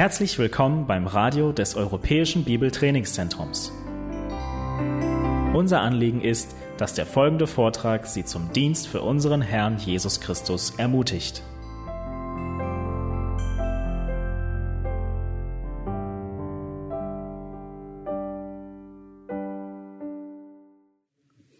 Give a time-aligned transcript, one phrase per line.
[0.00, 3.70] Herzlich willkommen beim Radio des Europäischen Bibeltrainingszentrums.
[5.52, 10.72] Unser Anliegen ist, dass der folgende Vortrag Sie zum Dienst für unseren Herrn Jesus Christus
[10.78, 11.42] ermutigt.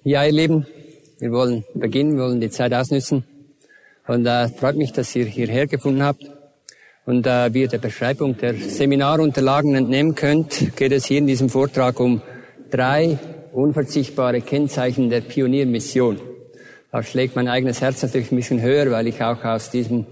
[0.02, 0.66] Ja, ihr Lieben,
[1.18, 3.22] wir wollen beginnen, wir wollen die Zeit ausnützen.
[4.06, 6.39] Und äh, freut mich, dass ihr hierher gefunden habt.
[7.06, 11.48] Und äh, wie ihr der Beschreibung der Seminarunterlagen entnehmen könnt, geht es hier in diesem
[11.48, 12.20] Vortrag um
[12.70, 13.18] drei
[13.52, 16.20] unverzichtbare Kennzeichen der Pioniermission.
[16.92, 20.06] Da schlägt mein eigenes Herz natürlich ein bisschen höher, weil ich auch aus diesem,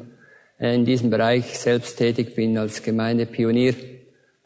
[0.58, 3.74] äh, in diesem Bereich selbst tätig bin als Gemeindepionier.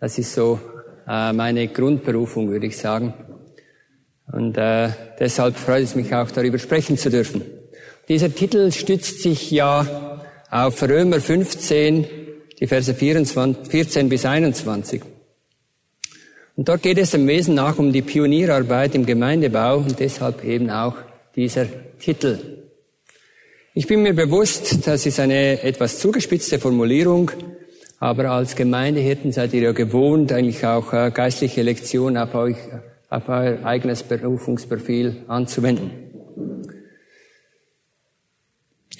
[0.01, 0.59] Das ist so
[1.06, 3.15] äh, meine Grundberufung, würde ich sagen.
[4.32, 7.43] Und äh, deshalb freut es mich auch, darüber sprechen zu dürfen.
[8.09, 12.21] Dieser Titel stützt sich ja auf Römer 15,
[12.63, 15.02] die Verse 24, 14 bis 21.
[16.55, 20.71] Und dort geht es im Wesen nach um die Pionierarbeit im Gemeindebau und deshalb eben
[20.71, 20.95] auch
[21.35, 21.66] dieser
[21.99, 22.38] Titel.
[23.74, 27.33] Ich bin mir bewusst, das ist eine etwas zugespitzte Formulierung,
[27.99, 32.57] aber als Gemeindehirten seid ihr ja gewohnt, eigentlich auch äh, geistliche Lektionen auf euch
[33.10, 35.90] auf euer eigenes Berufungsprofil anzuwenden.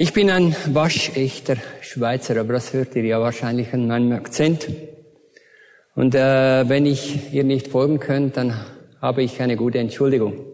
[0.03, 4.67] Ich bin ein waschechter Schweizer, aber das hört ihr ja wahrscheinlich an meinem Akzent.
[5.95, 8.53] Und äh, wenn ich ihr nicht folgen könnt, dann
[9.01, 10.45] habe ich eine gute Entschuldigung.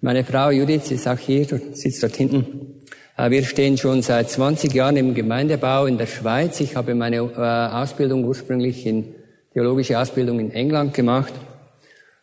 [0.00, 2.80] Meine Frau Judith ist auch hier, sitzt dort hinten.
[3.16, 6.60] Äh, wir stehen schon seit 20 Jahren im Gemeindebau in der Schweiz.
[6.60, 7.40] Ich habe meine äh,
[7.74, 9.16] Ausbildung ursprünglich in
[9.52, 11.32] theologische Ausbildung in England gemacht.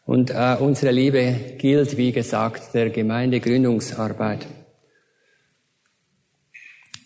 [0.06, 4.48] Und äh, unsere Liebe gilt, wie gesagt, der Gemeindegründungsarbeit.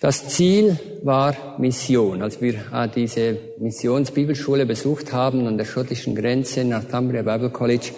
[0.02, 2.24] Das Ziel war Mission.
[2.24, 7.92] Als wir äh, diese Missionsbibelschule besucht haben an der schottischen Grenze, Northumbria Bible College,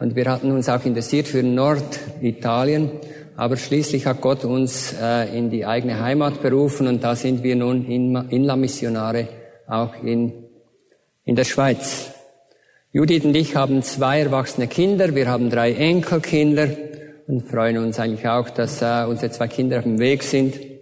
[0.00, 2.90] und wir hatten uns auch interessiert für Norditalien,
[3.36, 7.54] aber schließlich hat Gott uns äh, in die eigene Heimat berufen und da sind wir
[7.54, 9.28] nun Inlandmissionare
[9.68, 10.32] auch in
[11.24, 12.10] in der Schweiz.
[12.90, 16.66] Judith und ich haben zwei erwachsene Kinder, wir haben drei Enkelkinder
[17.28, 20.73] und freuen uns eigentlich auch, dass äh, unsere zwei Kinder auf dem Weg sind.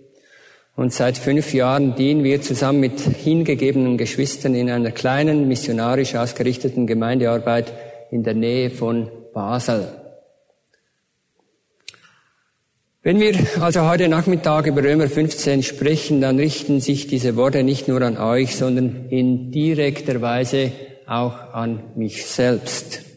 [0.75, 6.87] Und seit fünf Jahren dienen wir zusammen mit hingegebenen Geschwistern in einer kleinen missionarisch ausgerichteten
[6.87, 7.73] Gemeindearbeit
[8.11, 9.89] in der Nähe von Basel.
[13.03, 17.89] Wenn wir also heute Nachmittag über Römer 15 sprechen, dann richten sich diese Worte nicht
[17.89, 20.71] nur an euch, sondern in direkter Weise
[21.07, 23.12] auch an mich selbst.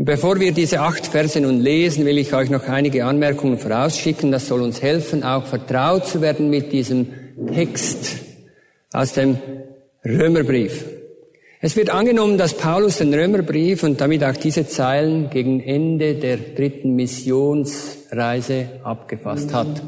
[0.00, 4.30] Bevor wir diese acht Verse nun lesen, will ich euch noch einige Anmerkungen vorausschicken.
[4.30, 7.08] Das soll uns helfen, auch vertraut zu werden mit diesem
[7.52, 8.18] Text
[8.92, 9.38] aus dem
[10.04, 10.84] Römerbrief.
[11.60, 16.36] Es wird angenommen, dass Paulus den Römerbrief und damit auch diese Zeilen gegen Ende der
[16.36, 19.82] dritten Missionsreise abgefasst hat.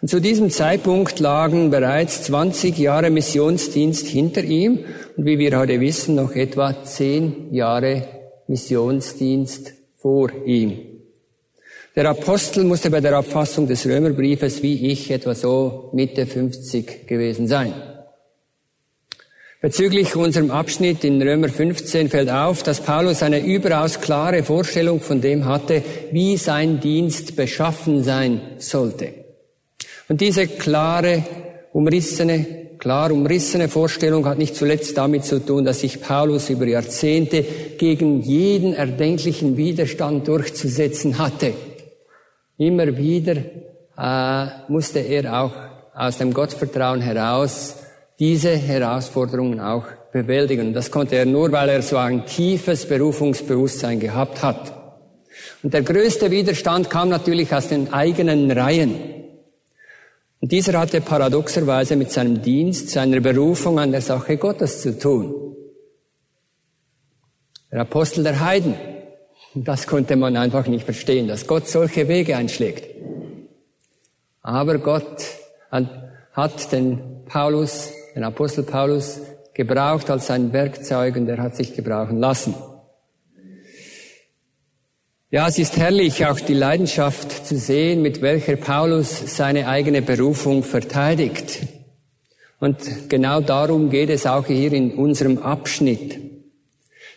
[0.00, 4.86] Und zu diesem Zeitpunkt lagen bereits 20 Jahre Missionsdienst hinter ihm
[5.18, 8.17] und wie wir heute wissen, noch etwa 10 Jahre
[8.48, 10.78] Missionsdienst vor ihm.
[11.94, 17.48] Der Apostel musste bei der Abfassung des Römerbriefes wie ich etwa so Mitte 50 gewesen
[17.48, 17.72] sein.
[19.60, 25.20] Bezüglich unserem Abschnitt in Römer 15 fällt auf, dass Paulus eine überaus klare Vorstellung von
[25.20, 25.82] dem hatte,
[26.12, 29.12] wie sein Dienst beschaffen sein sollte.
[30.08, 31.24] Und diese klare,
[31.72, 37.44] umrissene, klar umrissene Vorstellung hat nicht zuletzt damit zu tun, dass sich Paulus über Jahrzehnte
[37.76, 41.54] gegen jeden erdenklichen Widerstand durchzusetzen hatte.
[42.56, 43.36] Immer wieder
[43.96, 45.52] äh, musste er auch
[45.94, 47.76] aus dem Gottvertrauen heraus
[48.18, 50.72] diese Herausforderungen auch bewältigen.
[50.72, 54.72] Das konnte er nur, weil er so ein tiefes Berufungsbewusstsein gehabt hat.
[55.62, 59.17] Und der größte Widerstand kam natürlich aus den eigenen Reihen.
[60.40, 65.56] Und dieser hatte paradoxerweise mit seinem Dienst, seiner Berufung an der Sache Gottes zu tun.
[67.72, 68.74] Der Apostel der Heiden.
[69.54, 72.84] Das konnte man einfach nicht verstehen, dass Gott solche Wege einschlägt.
[74.42, 75.24] Aber Gott
[75.70, 79.20] hat den Paulus den Apostel Paulus
[79.54, 82.52] gebraucht als sein Werkzeug und er hat sich gebrauchen lassen.
[85.30, 90.62] Ja, es ist herrlich, auch die Leidenschaft zu sehen, mit welcher Paulus seine eigene Berufung
[90.62, 91.66] verteidigt.
[92.60, 96.18] Und genau darum geht es auch hier in unserem Abschnitt.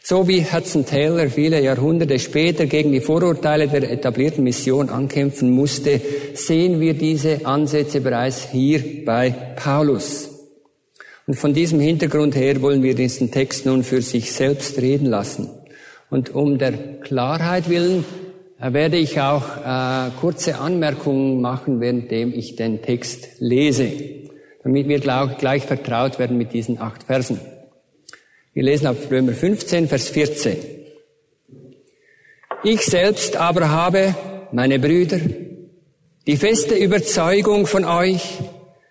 [0.04, 6.02] So wie Hudson Taylor viele Jahrhunderte später gegen die Vorurteile der etablierten Mission ankämpfen musste,
[6.34, 10.32] sehen wir diese Ansätze bereits hier bei Paulus.
[11.28, 15.61] Und von diesem Hintergrund her wollen wir diesen Text nun für sich selbst reden lassen.
[16.12, 18.04] Und um der Klarheit willen
[18.60, 23.90] äh, werde ich auch äh, kurze Anmerkungen machen, währenddem ich den Text lese,
[24.62, 27.40] damit wir gleich, gleich vertraut werden mit diesen acht Versen.
[28.54, 30.58] Wir lesen auf Römer 15, Vers 14.
[32.66, 34.14] Ich selbst aber habe,
[34.52, 35.20] meine Brüder,
[36.28, 38.38] die feste Überzeugung von euch,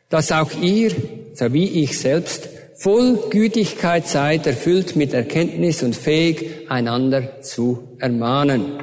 [0.09, 0.91] dass auch ihr,
[1.35, 2.49] so wie ich selbst,
[2.81, 8.79] voll Gütigkeit seid, erfüllt mit Erkenntnis und fähig, einander zu ermahnen.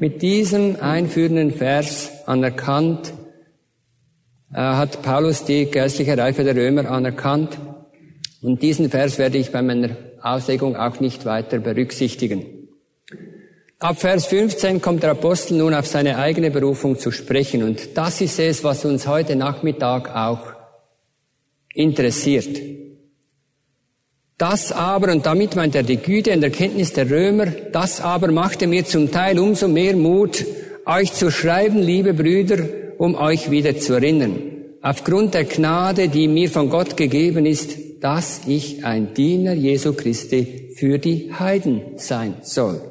[0.00, 3.12] Mit diesem einführenden Vers anerkannt,
[4.50, 7.58] äh, hat Paulus die geistliche Reife der Römer anerkannt.
[8.40, 9.90] Und diesen Vers werde ich bei meiner
[10.22, 12.46] Auslegung auch nicht weiter berücksichtigen.
[13.78, 17.62] Ab Vers 15 kommt der Apostel nun auf seine eigene Berufung zu sprechen.
[17.62, 20.54] Und das ist es, was uns heute Nachmittag auch
[21.74, 22.83] interessiert.
[24.36, 28.66] Das aber, und damit meint er die Güte und Erkenntnis der Römer, das aber machte
[28.66, 30.44] mir zum Teil umso mehr Mut,
[30.86, 32.58] euch zu schreiben, liebe Brüder,
[32.98, 34.36] um euch wieder zu erinnern.
[34.82, 40.72] Aufgrund der Gnade, die mir von Gott gegeben ist, dass ich ein Diener Jesu Christi
[40.76, 42.82] für die Heiden sein soll.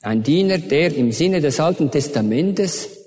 [0.00, 2.99] Ein Diener, der im Sinne des Alten Testamentes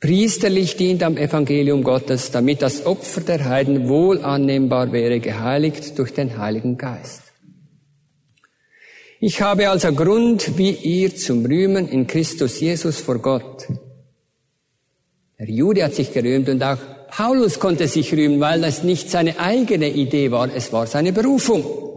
[0.00, 6.12] priesterlich dient am Evangelium Gottes, damit das Opfer der Heiden wohl annehmbar wäre, geheiligt durch
[6.14, 7.22] den Heiligen Geist.
[9.20, 13.68] Ich habe also Grund, wie ihr zum Rühmen in Christus Jesus vor Gott.
[15.38, 16.78] Der Jude hat sich gerühmt und auch
[17.10, 21.89] Paulus konnte sich rühmen, weil das nicht seine eigene Idee war, es war seine Berufung.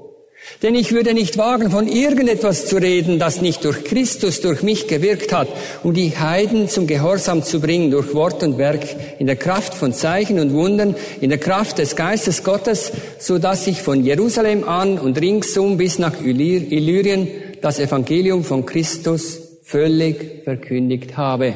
[0.61, 4.87] Denn ich würde nicht wagen, von irgendetwas zu reden, das nicht durch Christus, durch mich
[4.87, 5.47] gewirkt hat,
[5.83, 8.85] um die Heiden zum Gehorsam zu bringen, durch Wort und Werk,
[9.19, 13.67] in der Kraft von Zeichen und Wundern, in der Kraft des Geistes Gottes, so dass
[13.67, 17.27] ich von Jerusalem an und ringsum bis nach Illyrien
[17.61, 21.53] das Evangelium von Christus völlig verkündigt habe.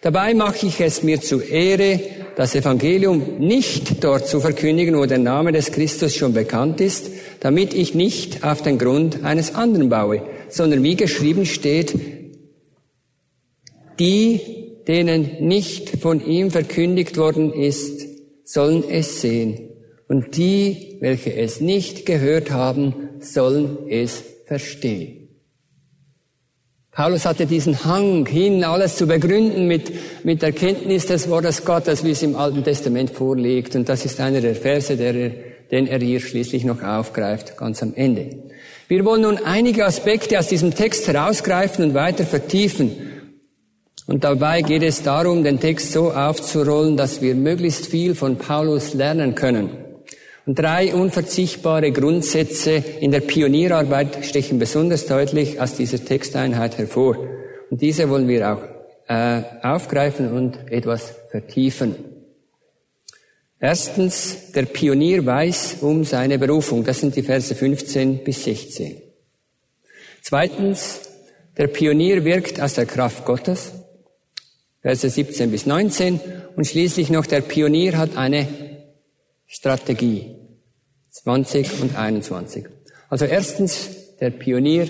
[0.00, 2.00] Dabei mache ich es mir zu Ehre,
[2.36, 7.74] das Evangelium nicht dort zu verkündigen, wo der Name des Christus schon bekannt ist, damit
[7.74, 11.94] ich nicht auf den Grund eines anderen baue, sondern wie geschrieben steht,
[13.98, 14.40] die,
[14.88, 18.06] denen nicht von ihm verkündigt worden ist,
[18.44, 19.68] sollen es sehen.
[20.08, 25.21] Und die, welche es nicht gehört haben, sollen es verstehen.
[26.94, 29.90] Paulus hatte diesen Hang hin, alles zu begründen mit,
[30.24, 33.74] mit Erkenntnis des Wortes Gottes, wie es im Alten Testament vorliegt.
[33.74, 35.30] Und das ist einer der Verse, der er,
[35.70, 38.36] den er hier schließlich noch aufgreift, ganz am Ende.
[38.88, 42.92] Wir wollen nun einige Aspekte aus diesem Text herausgreifen und weiter vertiefen.
[44.06, 48.92] Und dabei geht es darum, den Text so aufzurollen, dass wir möglichst viel von Paulus
[48.92, 49.81] lernen können.
[50.44, 57.16] Und drei unverzichtbare Grundsätze in der Pionierarbeit stechen besonders deutlich aus dieser Texteinheit hervor.
[57.70, 58.62] Und diese wollen wir auch
[59.08, 61.94] äh, aufgreifen und etwas vertiefen.
[63.60, 66.82] Erstens, der Pionier weiß um seine Berufung.
[66.82, 69.00] Das sind die Verse 15 bis 16.
[70.22, 71.02] Zweitens,
[71.56, 73.72] der Pionier wirkt aus der Kraft Gottes.
[74.80, 76.18] Verse 17 bis 19.
[76.56, 78.71] Und schließlich noch, der Pionier hat eine
[79.54, 80.34] Strategie
[81.10, 82.64] 20 und 21.
[83.10, 84.88] Also erstens, der Pionier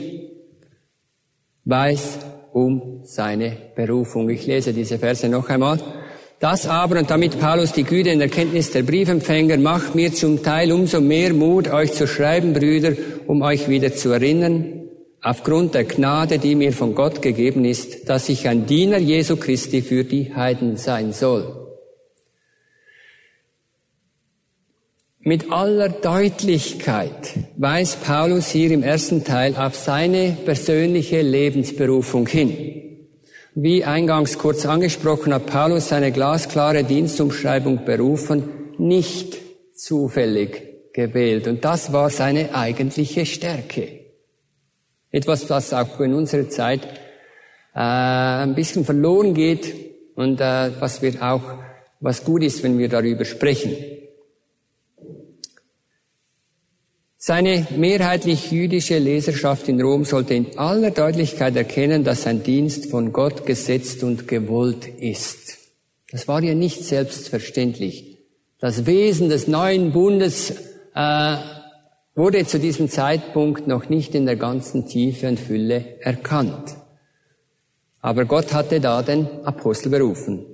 [1.65, 2.19] weiß
[2.53, 4.31] um seine Berufung.
[4.31, 5.81] Ich lese diese Verse noch einmal.
[6.39, 10.71] Das aber, und damit Paulus die Güte in Erkenntnis der Briefempfänger macht mir zum Teil
[10.71, 12.93] umso mehr Mut, euch zu schreiben, Brüder,
[13.27, 14.85] um euch wieder zu erinnern,
[15.21, 19.83] aufgrund der Gnade, die mir von Gott gegeben ist, dass ich ein Diener Jesu Christi
[19.83, 21.62] für die Heiden sein soll.
[25.25, 33.07] Mit aller Deutlichkeit weist Paulus hier im ersten Teil auf seine persönliche Lebensberufung hin.
[33.55, 39.39] Wie eingangs kurz angesprochen hat Paulus seine glasklare Dienstumschreibung berufen, nicht
[39.77, 41.47] zufällig gewählt.
[41.47, 44.01] Und das war seine eigentliche Stärke.
[45.13, 46.83] Etwas, was auch in unserer Zeit
[47.77, 49.73] äh, ein bisschen verloren geht
[50.17, 51.43] und äh, was wir auch,
[52.01, 54.02] was gut ist, wenn wir darüber sprechen.
[57.25, 63.13] Seine mehrheitlich jüdische Leserschaft in Rom sollte in aller Deutlichkeit erkennen, dass sein Dienst von
[63.13, 65.57] Gott gesetzt und gewollt ist.
[66.11, 68.19] Das war ja nicht selbstverständlich.
[68.59, 70.53] Das Wesen des neuen Bundes
[70.97, 71.37] äh,
[72.17, 76.75] wurde zu diesem Zeitpunkt noch nicht in der ganzen Tiefe und Fülle erkannt.
[78.01, 80.45] Aber Gott hatte da den Apostel berufen.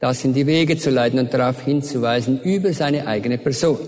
[0.00, 3.78] das in die Wege zu leiten und darauf hinzuweisen über seine eigene Person.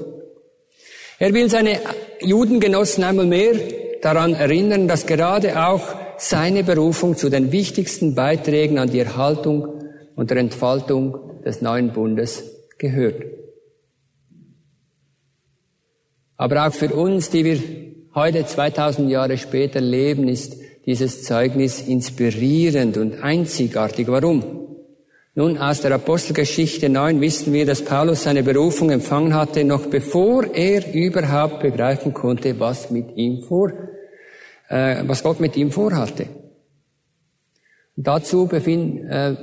[1.18, 1.78] Er will seine
[2.25, 3.55] Judengenossen einmal mehr
[4.00, 5.83] daran erinnern, dass gerade auch
[6.19, 9.83] seine Berufung zu den wichtigsten Beiträgen an die Erhaltung
[10.14, 12.45] und der Entfaltung des neuen Bundes
[12.79, 13.23] gehört.
[16.37, 17.61] Aber auch für uns, die wir
[18.14, 24.09] heute 2000 Jahre später leben, ist dieses Zeugnis inspirierend und einzigartig.
[24.09, 24.62] Warum?
[25.34, 30.44] Nun, aus der Apostelgeschichte 9 wissen wir, dass Paulus seine Berufung empfangen hatte, noch bevor
[30.54, 33.72] er überhaupt begreifen konnte, was mit ihm vor,
[34.68, 36.26] äh, was Gott mit ihm vorhatte.
[37.96, 39.36] Und dazu befind, äh,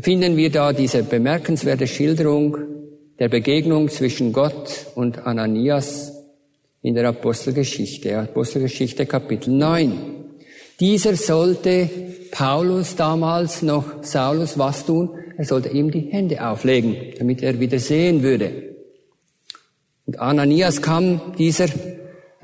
[0.00, 2.56] finden wir da diese bemerkenswerte Schilderung
[3.18, 6.12] der Begegnung zwischen Gott und Ananias
[6.82, 10.21] in der Apostelgeschichte, Apostelgeschichte Kapitel 9.
[10.82, 11.88] Dieser sollte
[12.32, 15.10] Paulus damals noch Saulus was tun?
[15.36, 18.74] Er sollte ihm die Hände auflegen, damit er wieder sehen würde.
[20.06, 21.66] Und Ananias kam dieser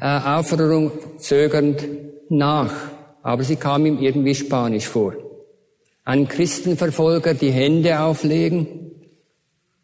[0.00, 1.85] äh, Aufforderung zögernd
[2.28, 2.73] nach,
[3.25, 5.14] aber sie kam ihm irgendwie spanisch vor.
[6.04, 8.92] Ein Christenverfolger die Hände auflegen,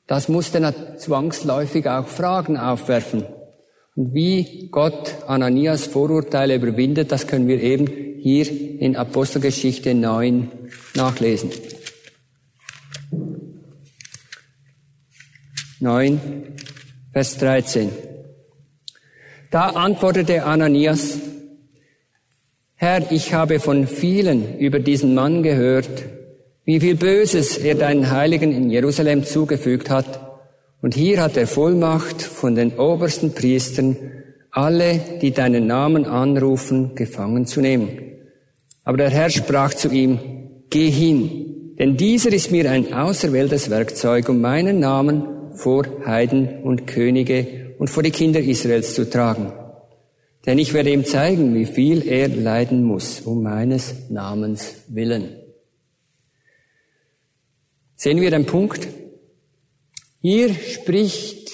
[0.06, 3.24] das musste zwangsläufig auch Fragen aufwerfen.
[3.96, 8.50] Und wie Gott Ananias Vorurteile überwindet, das können wir eben hier
[8.80, 10.50] in Apostelgeschichte 9
[10.94, 11.50] nachlesen.
[15.78, 16.20] 9,
[17.12, 17.90] Vers 13.
[19.50, 21.18] Da antwortete Ananias,
[22.76, 26.06] Herr, ich habe von vielen über diesen Mann gehört,
[26.64, 30.38] wie viel Böses er deinen Heiligen in Jerusalem zugefügt hat
[30.80, 33.98] und hier hat er Vollmacht von den obersten Priestern,
[34.50, 38.03] alle, die deinen Namen anrufen, gefangen zu nehmen.
[38.84, 40.18] Aber der Herr sprach zu ihm,
[40.70, 46.86] geh hin, denn dieser ist mir ein auserwähltes Werkzeug, um meinen Namen vor Heiden und
[46.86, 49.52] Könige und vor die Kinder Israels zu tragen.
[50.46, 55.36] Denn ich werde ihm zeigen, wie viel er leiden muss, um meines Namens willen.
[57.96, 58.86] Sehen wir den Punkt?
[60.20, 61.52] Hier spricht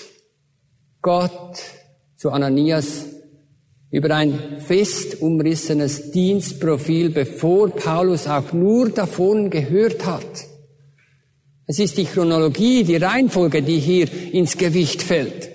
[1.02, 1.60] Gott
[2.16, 3.06] zu Ananias
[3.90, 10.47] über ein fest umrissenes Dienstprofil, bevor Paulus auch nur davon gehört hat.
[11.66, 15.50] Es ist die Chronologie, die Reihenfolge, die hier ins Gewicht fällt.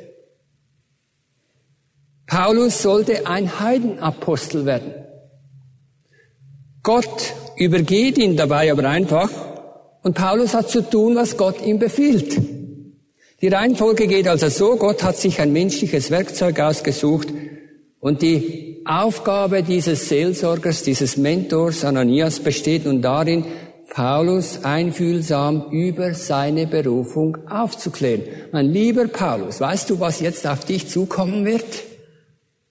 [2.28, 4.94] Paulus sollte ein Heidenapostel werden.
[6.84, 9.30] Gott übergeht ihn dabei aber einfach
[10.04, 12.38] und Paulus hat zu tun, was Gott ihm befiehlt.
[13.42, 17.28] Die Reihenfolge geht also so, Gott hat sich ein menschliches Werkzeug ausgesucht
[18.06, 23.46] und die Aufgabe dieses Seelsorgers, dieses Mentors Ananias besteht nun darin,
[23.90, 28.22] Paulus einfühlsam über seine Berufung aufzuklären.
[28.52, 31.66] Mein lieber Paulus, weißt du, was jetzt auf dich zukommen wird?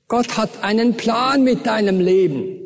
[0.06, 2.60] Gott hat einen Plan mit deinem Leben.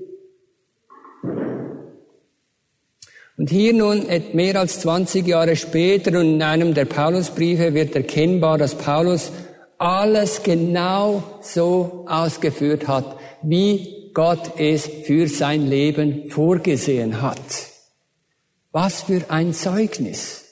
[3.39, 8.59] Und hier nun mehr als 20 Jahre später und in einem der Paulusbriefe wird erkennbar,
[8.59, 9.33] dass Paulus
[9.79, 17.39] alles genau so ausgeführt hat, wie Gott es für sein Leben vorgesehen hat.
[18.73, 20.45] Was für ein Zeugnis.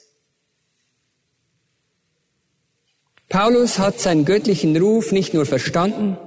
[3.29, 6.17] Paulus hat seinen göttlichen Ruf nicht nur verstanden,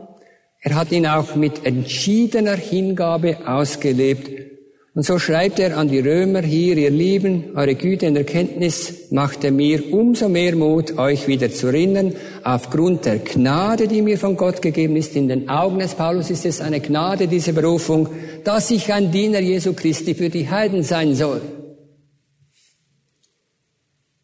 [0.62, 4.49] er hat ihn auch mit entschiedener Hingabe ausgelebt
[4.92, 9.52] und so schreibt er an die Römer hier, ihr Lieben, eure Güte und Erkenntnis machte
[9.52, 14.60] mir umso mehr Mut, euch wieder zu erinnern, aufgrund der Gnade, die mir von Gott
[14.60, 15.14] gegeben ist.
[15.14, 18.08] In den Augen des Paulus ist es eine Gnade, diese Berufung,
[18.42, 21.40] dass ich ein Diener Jesu Christi für die Heiden sein soll.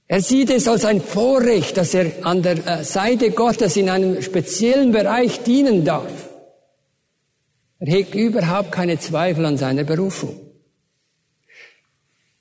[0.08, 4.20] Er sieht es als ein Vorrecht, dass er an der äh, Seite Gottes in einem
[4.23, 6.28] speziellen Bereich dienen darf.
[7.78, 10.45] Er hegt überhaupt keine Zweifel an seiner Berufung.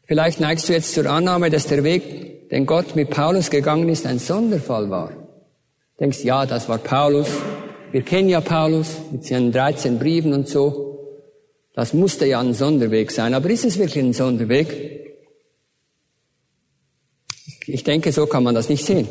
[0.05, 4.05] Vielleicht neigst du jetzt zur Annahme, dass der Weg, den Gott mit Paulus gegangen ist,
[4.05, 5.11] ein Sonderfall war.
[5.99, 7.27] Denkst, ja, das war Paulus.
[7.91, 10.99] Wir kennen ja Paulus mit seinen 13 Briefen und so.
[11.73, 13.33] Das musste ja ein Sonderweg sein.
[13.33, 14.67] Aber ist es wirklich ein Sonderweg?
[17.65, 19.07] Ich denke, so kann man das nicht sehen.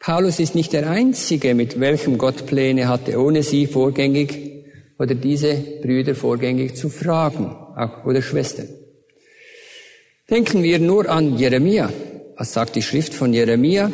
[0.00, 4.64] Paulus ist nicht der Einzige, mit welchem Gott Pläne hatte, ohne sie vorgängig
[4.98, 8.79] oder diese Brüder vorgängig zu fragen, auch oder Schwestern.
[10.30, 11.92] Denken wir nur an Jeremia.
[12.36, 13.90] Was sagt die Schrift von Jeremia?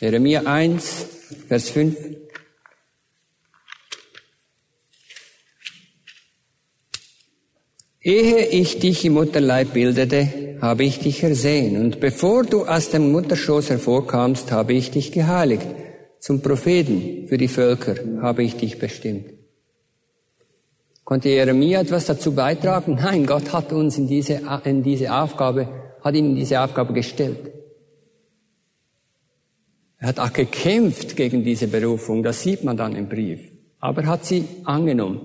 [0.00, 1.06] Jeremia 1,
[1.48, 1.96] Vers 5.
[8.00, 13.12] Ehe ich dich im Mutterleib bildete, habe ich dich ersehen, und bevor du aus dem
[13.12, 15.66] Mutterschoß hervorkamst, habe ich dich geheiligt.
[16.18, 19.41] Zum Propheten für die Völker habe ich dich bestimmt.
[21.04, 22.94] Konnte Jeremia etwas dazu beitragen?
[22.94, 25.68] Nein, Gott hat uns in diese, in diese Aufgabe,
[26.00, 27.52] hat ihn in diese Aufgabe gestellt.
[29.98, 33.40] Er hat auch gekämpft gegen diese Berufung, das sieht man dann im Brief.
[33.78, 35.20] Aber hat sie angenommen.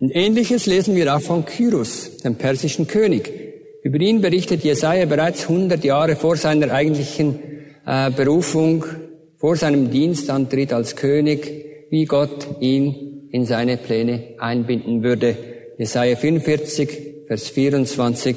[0.00, 3.32] Und ähnliches lesen wir auch von Kyros, dem persischen König.
[3.82, 7.38] Über ihn berichtet Jesaja bereits 100 Jahre vor seiner eigentlichen
[7.86, 8.84] äh, Berufung,
[9.36, 15.36] vor seinem Dienstantritt als König, wie Gott ihn in seine Pläne einbinden würde.
[15.78, 16.88] Jesaja 45,
[17.28, 18.34] Vers 24.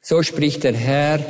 [0.00, 1.20] So spricht der Herr,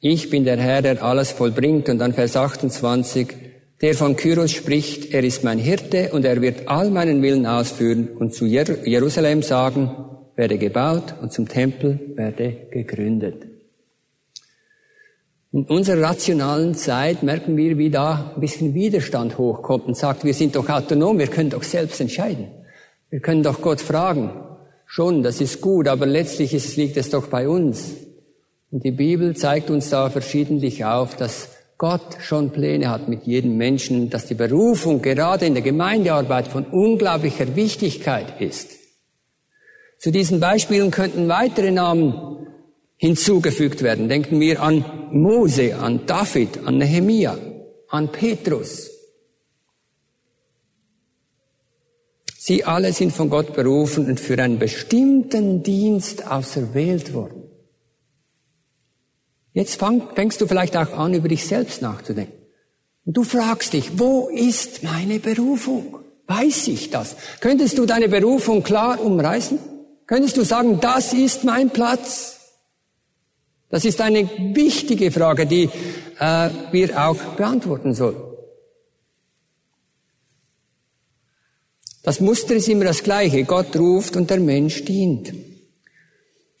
[0.00, 1.90] ich bin der Herr, der alles vollbringt.
[1.90, 3.26] Und dann Vers 28,
[3.82, 8.08] der von Kyros spricht, er ist mein Hirte und er wird all meinen Willen ausführen
[8.18, 9.90] und zu Jerusalem sagen,
[10.34, 13.49] werde gebaut und zum Tempel werde gegründet.
[15.52, 20.32] In unserer rationalen Zeit merken wir, wie da ein bisschen Widerstand hochkommt und sagt, wir
[20.32, 22.48] sind doch autonom, wir können doch selbst entscheiden.
[23.10, 24.30] Wir können doch Gott fragen.
[24.86, 27.94] Schon, das ist gut, aber letztlich ist, liegt es doch bei uns.
[28.70, 33.56] Und die Bibel zeigt uns da verschiedentlich auf, dass Gott schon Pläne hat mit jedem
[33.56, 38.70] Menschen, dass die Berufung gerade in der Gemeindearbeit von unglaublicher Wichtigkeit ist.
[39.98, 42.46] Zu diesen Beispielen könnten weitere Namen
[43.00, 44.10] hinzugefügt werden.
[44.10, 47.38] Denken wir an Mose, an David, an Nehemia,
[47.88, 48.90] an Petrus.
[52.38, 57.44] Sie alle sind von Gott berufen und für einen bestimmten Dienst auserwählt worden.
[59.54, 62.34] Jetzt fang, fängst du vielleicht auch an, über dich selbst nachzudenken.
[63.06, 66.00] Und du fragst dich, wo ist meine Berufung?
[66.26, 67.16] Weiß ich das?
[67.40, 69.58] Könntest du deine Berufung klar umreißen?
[70.06, 72.39] Könntest du sagen, das ist mein Platz?
[73.70, 75.70] Das ist eine wichtige Frage, die
[76.18, 78.16] äh, wir auch beantworten sollen.
[82.02, 83.44] Das Muster ist immer das gleiche.
[83.44, 85.32] Gott ruft und der Mensch dient.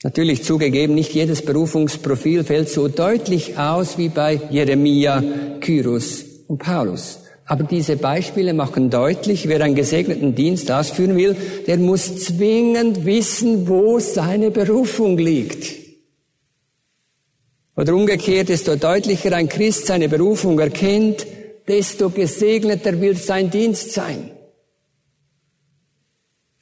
[0.02, 5.22] Natürlich zugegeben, nicht jedes Berufungsprofil fällt so deutlich aus wie bei Jeremia,
[5.60, 7.20] Kyros und Paulus.
[7.44, 13.68] Aber diese Beispiele machen deutlich, wer einen gesegneten Dienst ausführen will, der muss zwingend wissen,
[13.68, 15.79] wo seine Berufung liegt.
[17.80, 21.26] Oder umgekehrt, desto deutlicher ein Christ seine Berufung erkennt,
[21.66, 24.32] desto gesegneter wird sein Dienst sein.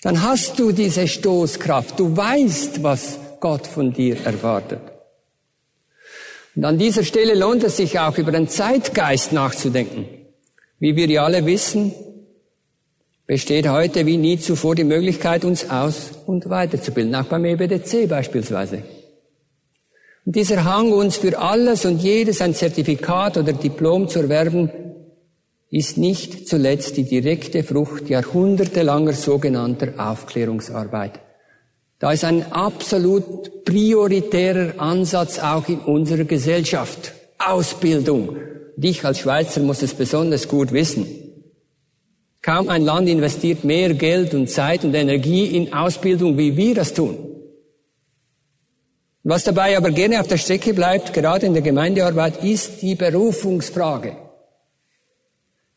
[0.00, 1.98] Dann hast du diese Stoßkraft.
[1.98, 4.80] Du weißt, was Gott von dir erwartet.
[6.54, 10.06] Und an dieser Stelle lohnt es sich auch über den Zeitgeist nachzudenken.
[10.78, 11.92] Wie wir ja alle wissen,
[13.26, 18.84] besteht heute wie nie zuvor die Möglichkeit, uns aus- und weiterzubilden, auch beim EBDC beispielsweise.
[20.28, 24.70] Und dieser Hang, uns für alles und jedes ein Zertifikat oder Diplom zu erwerben,
[25.70, 31.18] ist nicht zuletzt die direkte Frucht jahrhundertelanger sogenannter Aufklärungsarbeit.
[31.98, 37.14] Da ist ein absolut prioritärer Ansatz auch in unserer Gesellschaft.
[37.38, 38.36] Ausbildung.
[38.76, 41.06] Und ich als Schweizer muss es besonders gut wissen.
[42.42, 46.92] Kaum ein Land investiert mehr Geld und Zeit und Energie in Ausbildung, wie wir das
[46.92, 47.37] tun.
[49.28, 54.16] Was dabei aber gerne auf der Strecke bleibt, gerade in der Gemeindearbeit, ist die Berufungsfrage.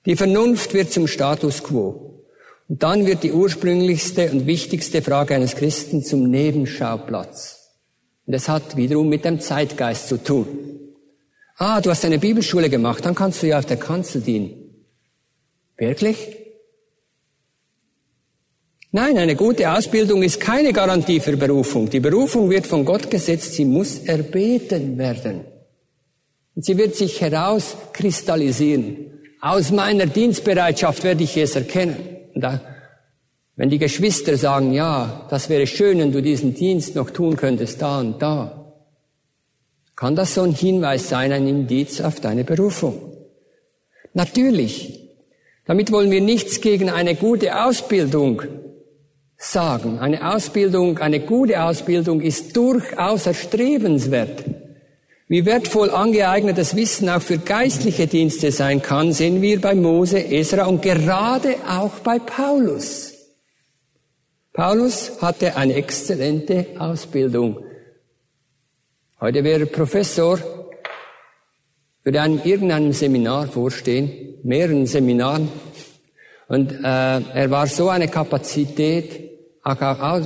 [0.05, 2.23] Die Vernunft wird zum Status quo.
[2.69, 7.73] Und dann wird die ursprünglichste und wichtigste Frage eines Christen zum Nebenschauplatz.
[8.25, 10.47] Und es hat wiederum mit dem Zeitgeist zu tun.
[11.57, 14.85] Ah, du hast eine Bibelschule gemacht, dann kannst du ja auf der Kanzel dienen.
[15.75, 16.37] Wirklich?
[18.93, 21.89] Nein, eine gute Ausbildung ist keine Garantie für Berufung.
[21.89, 25.45] Die Berufung wird von Gott gesetzt, sie muss erbeten werden.
[26.55, 29.19] Und sie wird sich herauskristallisieren.
[29.39, 31.95] Aus meiner Dienstbereitschaft werde ich es erkennen.
[32.35, 32.59] Da,
[33.55, 37.81] wenn die Geschwister sagen, ja, das wäre schön, wenn du diesen Dienst noch tun könntest,
[37.81, 38.73] da und da,
[39.95, 43.15] kann das so ein Hinweis sein, ein Indiz auf deine Berufung.
[44.13, 44.99] Natürlich,
[45.65, 48.41] damit wollen wir nichts gegen eine gute Ausbildung
[49.41, 49.99] sagen.
[49.99, 54.43] Eine Ausbildung, eine gute Ausbildung ist durchaus erstrebenswert.
[55.27, 60.65] Wie wertvoll angeeignetes Wissen auch für geistliche Dienste sein kann, sehen wir bei Mose, Esra
[60.65, 63.13] und gerade auch bei Paulus.
[64.53, 67.65] Paulus hatte eine exzellente Ausbildung.
[69.19, 70.39] Heute wäre Professor,
[72.03, 75.49] würde einem irgendeinem Seminar vorstehen, mehreren Seminaren,
[76.51, 79.30] Und äh, er war so eine Kapazität,
[79.63, 79.81] auch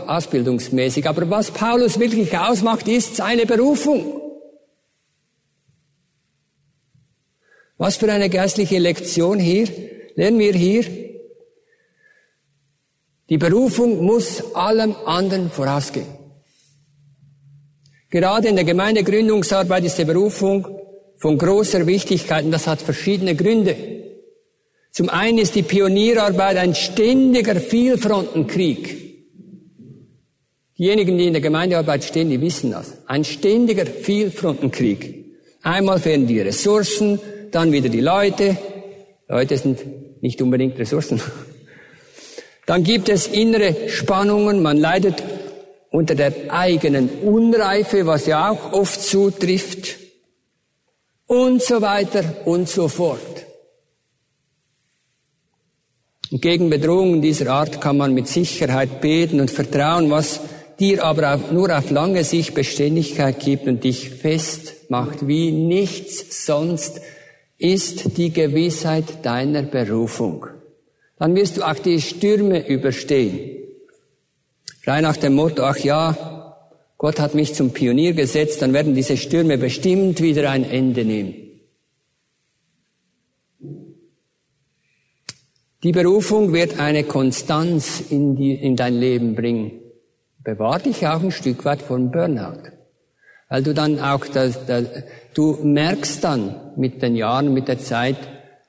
[0.07, 1.07] ausbildungsmäßig.
[1.07, 4.21] Aber was Paulus wirklich ausmacht, ist seine Berufung.
[7.77, 9.67] Was für eine geistliche Lektion hier.
[10.15, 10.85] Lernen wir hier.
[13.29, 16.07] Die Berufung muss allem anderen vorausgehen.
[18.09, 20.65] Gerade in der Gemeindegründungsarbeit ist die Berufung
[21.17, 23.75] von großer Wichtigkeit und das hat verschiedene Gründe.
[24.91, 29.04] Zum einen ist die Pionierarbeit ein ständiger Vielfrontenkrieg.
[30.77, 32.97] Diejenigen, die in der Gemeindearbeit stehen, die wissen das.
[33.05, 35.25] Ein ständiger Vielfrontenkrieg.
[35.61, 37.19] Einmal fehlen die Ressourcen,
[37.51, 38.57] dann wieder die Leute.
[39.27, 41.21] Leute sind nicht unbedingt Ressourcen.
[42.65, 45.23] Dann gibt es innere Spannungen, man leidet
[45.91, 49.97] unter der eigenen Unreife, was ja auch oft zutrifft.
[51.27, 53.45] Und so weiter und so fort.
[56.31, 60.41] Und gegen Bedrohungen dieser Art kann man mit Sicherheit beten und vertrauen, was
[60.79, 67.01] dir aber auch nur auf lange Sicht Beständigkeit gibt und dich festmacht wie nichts sonst,
[67.57, 70.47] ist die Gewissheit deiner Berufung.
[71.17, 73.63] Dann wirst du auch die Stürme überstehen.
[74.81, 76.57] Frei nach dem Motto, ach ja,
[76.97, 81.35] Gott hat mich zum Pionier gesetzt, dann werden diese Stürme bestimmt wieder ein Ende nehmen.
[85.83, 89.84] Die Berufung wird eine Konstanz in, die, in dein Leben bringen
[90.45, 92.71] bewahr dich auch ein Stück weit vom Burnout.
[93.49, 94.85] Weil du dann auch, das, das,
[95.33, 98.17] du merkst dann mit den Jahren, mit der Zeit,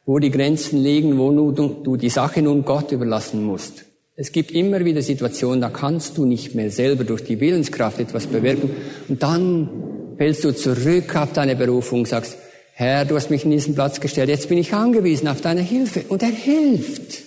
[0.05, 3.85] wo die Grenzen liegen, wo du, du die Sache nun Gott überlassen musst.
[4.17, 8.27] Es gibt immer wieder Situationen, da kannst du nicht mehr selber durch die Willenskraft etwas
[8.27, 8.71] bewirken.
[9.09, 9.69] Und dann
[10.17, 12.39] fällst du zurück auf deine Berufung, sagst,
[12.73, 16.05] Herr, du hast mich in diesen Platz gestellt, jetzt bin ich angewiesen auf deine Hilfe.
[16.09, 17.26] Und er hilft.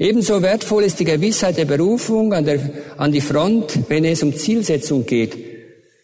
[0.00, 2.58] Ebenso wertvoll ist die Gewissheit der Berufung an, der,
[2.96, 5.36] an die Front, wenn es um Zielsetzung geht.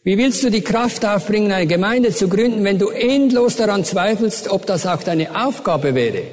[0.04, 4.50] Wie willst du die Kraft aufbringen, eine Gemeinde zu gründen, wenn du endlos daran zweifelst,
[4.50, 6.24] ob das auch deine Aufgabe wäre?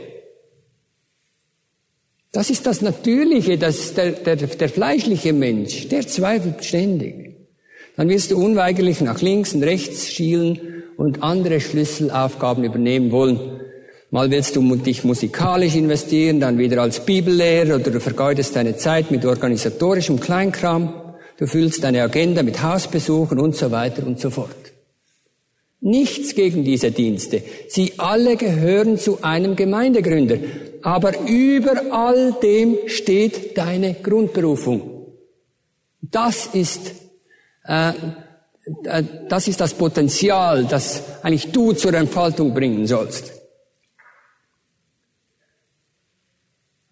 [2.33, 7.37] Das ist das Natürliche, das der, der, der fleischliche Mensch, der zweifelt ständig.
[7.95, 13.62] Dann wirst du unweigerlich nach links und rechts schielen und andere Schlüsselaufgaben übernehmen wollen.
[14.13, 19.09] Mal willst du dich musikalisch investieren, dann wieder als Bibellehrer oder du vergeudest deine Zeit
[19.09, 20.93] mit organisatorischem Kleinkram.
[21.39, 24.55] Du füllst deine Agenda mit Hausbesuchen und so weiter und so fort.
[25.81, 27.41] Nichts gegen diese Dienste.
[27.69, 30.37] Sie alle gehören zu einem Gemeindegründer.
[30.83, 35.07] Aber über all dem steht deine Grundberufung.
[36.01, 36.91] Das ist,
[37.67, 37.89] äh,
[38.83, 43.42] äh das ist das Potenzial, das eigentlich du zur Entfaltung bringen sollst.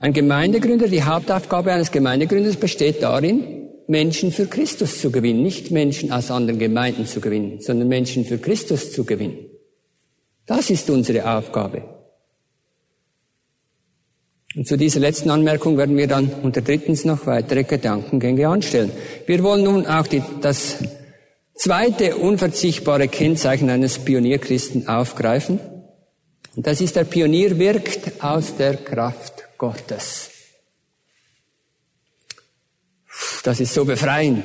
[0.01, 6.11] Ein Gemeindegründer, die Hauptaufgabe eines Gemeindegründers besteht darin, Menschen für Christus zu gewinnen, nicht Menschen
[6.11, 9.37] aus anderen Gemeinden zu gewinnen, sondern Menschen für Christus zu gewinnen.
[10.47, 11.83] Das ist unsere Aufgabe.
[14.55, 18.91] Und zu dieser letzten Anmerkung werden wir dann unter drittens noch weitere Gedankengänge anstellen.
[19.27, 20.77] Wir wollen nun auch die, das
[21.53, 25.59] zweite unverzichtbare Kennzeichen eines Pionierchristen aufgreifen.
[26.55, 30.31] Und das ist, der Pionier wirkt aus der Kraft Gottes.
[33.43, 34.43] Das ist so befreiend.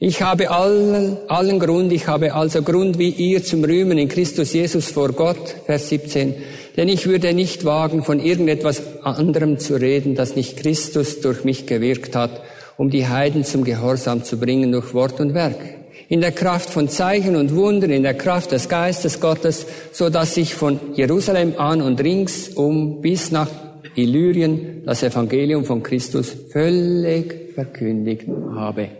[0.00, 4.52] Ich habe allen, allen Grund, ich habe also Grund wie ihr zum Rühmen in Christus
[4.54, 6.34] Jesus vor Gott, Vers 17.
[6.76, 11.64] Denn ich würde nicht wagen, von irgendetwas anderem zu reden, das nicht Christus durch mich
[11.64, 12.42] gewirkt hat,
[12.76, 15.75] um die Heiden zum Gehorsam zu bringen durch Wort und Werk
[16.08, 20.36] in der Kraft von Zeichen und Wundern, in der Kraft des Geistes Gottes, so dass
[20.36, 23.48] ich von Jerusalem an und ringsum bis nach
[23.96, 28.90] Illyrien das Evangelium von Christus völlig verkündigt habe.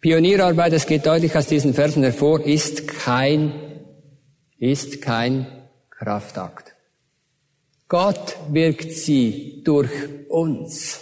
[0.00, 3.52] Pionierarbeit, es geht deutlich aus diesen Versen hervor, ist kein,
[4.58, 5.46] ist kein
[5.90, 6.74] Kraftakt.
[7.88, 9.90] Gott wirkt sie durch
[10.28, 11.00] uns.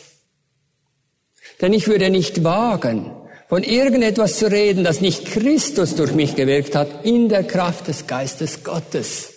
[1.61, 3.11] Denn ich würde nicht wagen,
[3.49, 8.07] von irgendetwas zu reden, das nicht Christus durch mich gewirkt hat, in der Kraft des
[8.07, 9.33] Geistes Gottes.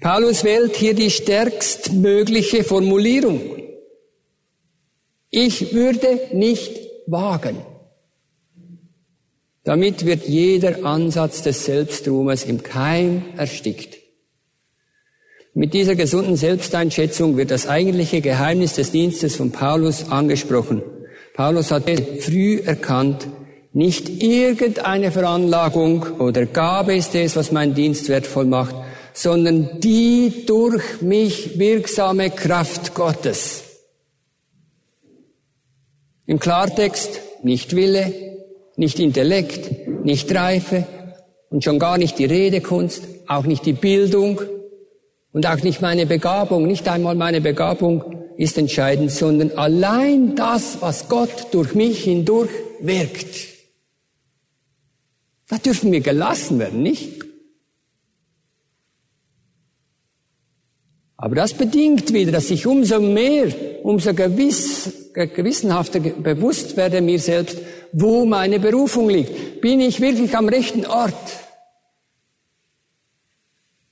[0.00, 3.40] Paulus wählt hier die stärkstmögliche Formulierung.
[5.30, 6.72] Ich würde nicht
[7.06, 7.64] wagen.
[9.64, 13.98] Damit wird jeder Ansatz des Selbstruhmes im Keim erstickt.
[15.54, 20.82] Mit dieser gesunden Selbsteinschätzung wird das eigentliche Geheimnis des Dienstes von Paulus angesprochen.
[21.34, 21.84] Paulus hat
[22.20, 23.26] früh erkannt,
[23.74, 28.74] Nicht irgendeine Veranlagung oder Gabe ist es, was mein Dienst wertvoll macht,
[29.14, 33.62] sondern die durch mich wirksame Kraft Gottes.
[36.26, 38.12] Im Klartext nicht Wille,
[38.76, 40.86] nicht Intellekt, nicht Reife
[41.48, 44.42] und schon gar nicht die Redekunst, auch nicht die Bildung
[45.32, 51.08] und auch nicht meine Begabung, nicht einmal meine Begabung ist entscheidend, sondern allein das, was
[51.08, 52.50] Gott durch mich hindurch
[52.80, 53.48] wirkt.
[55.48, 57.22] Da dürfen wir gelassen werden, nicht?
[61.16, 67.58] Aber das bedingt wieder, dass ich umso mehr, umso gewiss, gewissenhafter bewusst werde mir selbst,
[67.92, 69.60] wo meine Berufung liegt.
[69.60, 71.14] Bin ich wirklich am rechten Ort?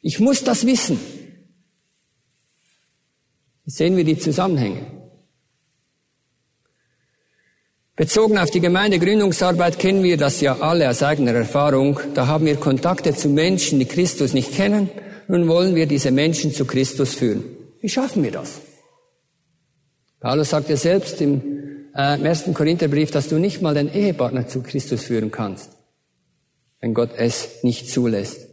[0.01, 0.99] Ich muss das wissen.
[3.65, 4.87] Jetzt sehen wir die Zusammenhänge.
[7.97, 12.01] Bezogen auf die Gemeindegründungsarbeit kennen wir das ja alle aus eigener Erfahrung.
[12.15, 14.89] Da haben wir Kontakte zu Menschen, die Christus nicht kennen
[15.31, 17.45] nun wollen wir diese Menschen zu Christus führen.
[17.81, 18.61] Wie schaffen wir das?
[20.19, 21.41] Paulus sagt ja selbst im
[21.95, 25.71] äh, ersten Korintherbrief, dass du nicht mal den Ehepartner zu Christus führen kannst,
[26.81, 28.49] wenn Gott es nicht zulässt.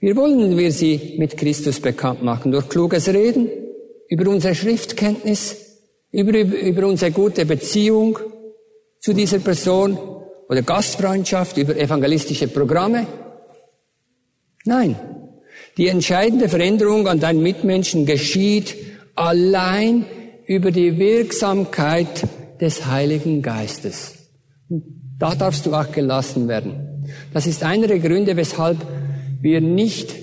[0.00, 3.50] Wir wollen wir sie mit Christus bekannt machen durch kluges Reden,
[4.08, 5.56] über unsere Schriftkenntnis,
[6.10, 8.18] über, über unsere gute Beziehung
[9.00, 9.98] zu dieser Person
[10.48, 13.06] oder Gastfreundschaft, über evangelistische Programme.
[14.64, 14.96] Nein,
[15.76, 18.74] die entscheidende Veränderung an deinen Mitmenschen geschieht
[19.14, 20.06] allein
[20.46, 22.26] über die Wirksamkeit
[22.60, 24.14] des Heiligen Geistes.
[25.18, 27.04] Da darfst du auch gelassen werden.
[27.32, 28.78] Das ist einer der Gründe, weshalb
[29.40, 30.14] wir nicht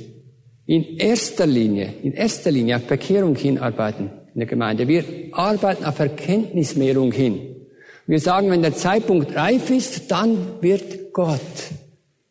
[0.65, 4.87] in erster Linie, in erster Linie auf Bekehrung hinarbeiten in der Gemeinde.
[4.87, 7.39] Wir arbeiten auf Erkenntnismehrung hin.
[8.07, 11.39] Wir sagen, wenn der Zeitpunkt reif ist, dann wird Gott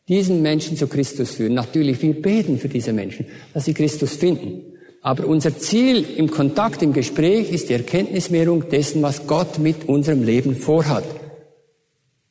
[0.09, 1.55] diesen Menschen zu Christus führen.
[1.55, 4.63] Natürlich, wir beten für diese Menschen, dass sie Christus finden.
[5.01, 10.23] Aber unser Ziel im Kontakt, im Gespräch ist die Erkenntnismehrung dessen, was Gott mit unserem
[10.23, 11.05] Leben vorhat.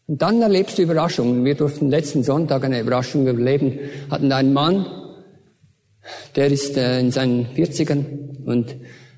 [0.08, 1.46] Und dann erlebst du Überraschungen.
[1.46, 4.86] Wir durften letzten Sonntag eine Überraschung überleben, hatten einen Mann,
[6.36, 8.06] der ist äh, in seinen 40ern
[8.46, 8.76] und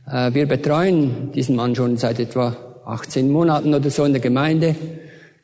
[0.07, 4.75] äh, wir betreuen diesen Mann schon seit etwa 18 Monaten oder so in der Gemeinde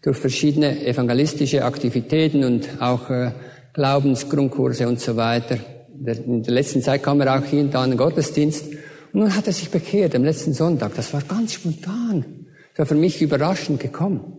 [0.01, 3.31] durch verschiedene evangelistische Aktivitäten und auch äh,
[3.73, 5.57] Glaubensgrundkurse und so weiter.
[5.97, 8.65] In der letzten Zeit kam er auch hier und da in den Gottesdienst
[9.13, 10.95] und nun hat er sich bekehrt am letzten Sonntag.
[10.95, 12.45] Das war ganz spontan.
[12.71, 14.37] Das war für mich überraschend gekommen.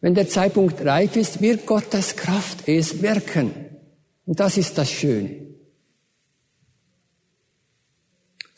[0.00, 3.50] Wenn der Zeitpunkt reif ist, wird Gottes Kraft es wirken.
[4.26, 5.48] Und das ist das Schöne.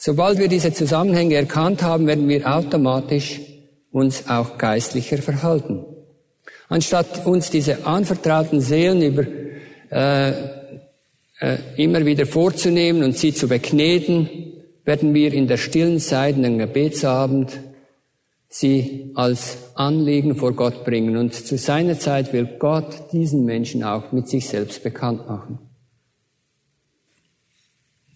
[0.02, 3.38] Sobald wir diese Zusammenhänge erkannt haben, werden wir automatisch
[3.92, 5.84] uns auch geistlicher verhalten.
[6.70, 9.26] Anstatt uns diese anvertrauten Seelen über,
[9.90, 10.30] äh,
[11.40, 14.30] äh, immer wieder vorzunehmen und sie zu bekneten,
[14.86, 17.60] werden wir in der stillen Zeit, in den Gebetsabend,
[18.48, 21.18] sie als Anliegen vor Gott bringen.
[21.18, 25.58] Und zu seiner Zeit will Gott diesen Menschen auch mit sich selbst bekannt machen.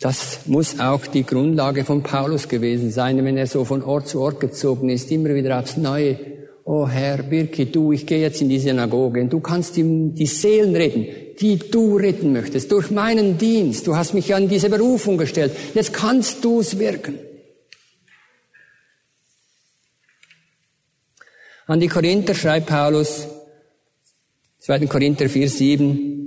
[0.05, 4.21] Das muss auch die Grundlage von Paulus gewesen sein, wenn er so von Ort zu
[4.21, 6.19] Ort gezogen ist, immer wieder aufs Neue.
[6.65, 10.27] Oh Herr, Birki, du, ich gehe jetzt in die Synagoge und du kannst ihm die
[10.27, 11.07] Seelen retten,
[11.41, 13.87] die du retten möchtest, durch meinen Dienst.
[13.87, 15.53] Du hast mich an diese Berufung gestellt.
[15.73, 17.19] Jetzt kannst du es wirken.
[21.67, 23.27] An die Korinther schreibt Paulus,
[24.59, 24.81] 2.
[24.87, 26.24] Korinther 4, 7,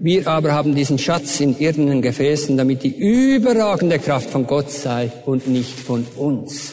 [0.00, 5.10] wir aber haben diesen Schatz in irdenen Gefäßen, damit die überragende Kraft von Gott sei
[5.26, 6.72] und nicht von uns.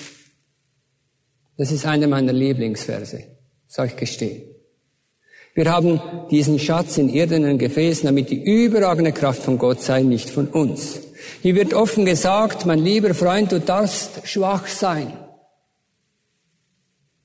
[1.58, 3.24] Das ist einer meiner Lieblingsverse,
[3.68, 4.44] soll ich gestehen.
[5.56, 10.30] Wir haben diesen Schatz in irdenen Gefäßen, damit die überragende Kraft von Gott sei, nicht
[10.30, 11.00] von uns.
[11.42, 15.14] Hier wird offen gesagt, mein lieber Freund, du darfst schwach sein.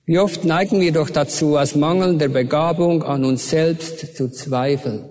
[0.07, 5.10] Wie oft neigen wir doch dazu, aus mangelnder Begabung an uns selbst zu zweifeln.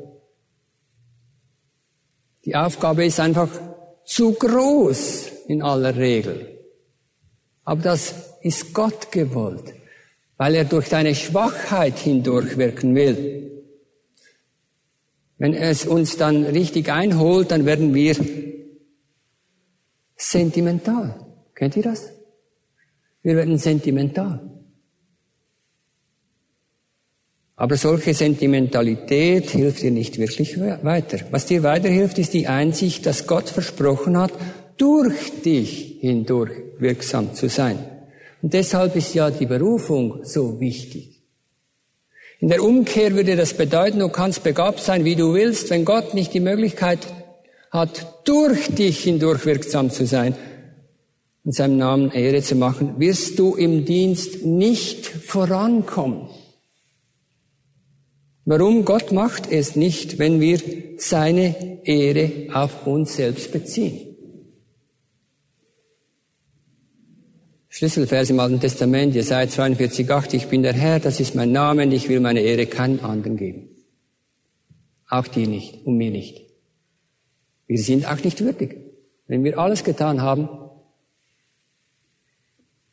[2.45, 3.49] Die Aufgabe ist einfach
[4.06, 6.60] zu groß in aller Regel.
[7.63, 9.73] Aber das ist Gott gewollt,
[10.38, 13.63] weil er durch deine Schwachheit hindurch wirken will.
[15.38, 18.15] Wenn es uns dann richtig einholt, dann werden wir
[20.15, 21.25] sentimental.
[21.56, 22.12] Kennt ihr das?
[23.21, 24.59] Wir werden sentimental.
[27.60, 31.17] Aber solche Sentimentalität hilft dir nicht wirklich weiter.
[31.30, 34.32] Was dir weiterhilft, ist die Einsicht, dass Gott versprochen hat,
[34.78, 37.78] durch dich hindurch wirksam zu sein.
[38.41, 41.22] Und deshalb ist ja die Berufung so wichtig.
[42.39, 46.13] In der Umkehr würde das bedeuten, du kannst begabt sein, wie du willst, wenn Gott
[46.13, 47.00] nicht die Möglichkeit
[47.72, 50.34] hat, durch dich hindurch wirksam zu sein,
[51.43, 56.30] in seinem Namen Ehre zu machen, wirst du im Dienst nicht vorankommen.
[58.50, 58.84] Warum?
[58.84, 60.60] Gott macht es nicht, wenn wir
[60.98, 64.16] seine Ehre auf uns selbst beziehen.
[67.68, 71.84] Schlüsselvers im Alten Testament, Jesaja 42, 8, ich bin der Herr, das ist mein Name
[71.84, 73.70] und ich will meine Ehre keinen anderen geben.
[75.08, 76.42] Auch dir nicht und mir nicht.
[77.68, 78.78] Wir sind auch nicht würdig.
[79.28, 80.50] Wenn wir alles getan haben,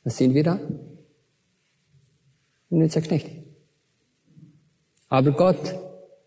[0.05, 0.61] was sind wir da?
[2.69, 3.36] Unnützer Knecht.
[5.09, 5.75] Aber Gott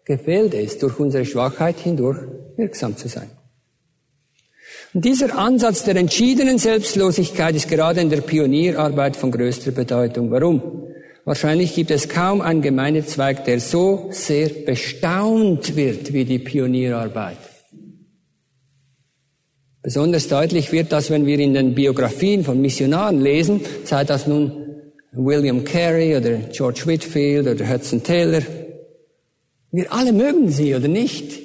[0.06, 2.20] gefällt es, durch unsere Schwachheit hindurch
[2.58, 3.30] wirksam zu sein.
[4.94, 10.32] Und dieser Ansatz der entschiedenen Selbstlosigkeit ist gerade in der Pionierarbeit von größter Bedeutung.
[10.32, 10.84] Warum?
[11.26, 17.38] Wahrscheinlich gibt es kaum einen Gemeindezweig, der so sehr bestaunt wird wie die Pionierarbeit.
[19.84, 24.52] Besonders deutlich wird das, wenn wir in den Biografien von Missionaren lesen, sei das nun
[25.12, 28.42] William Carey oder George Whitfield oder Hudson Taylor.
[29.72, 31.40] Wir alle mögen sie oder nicht,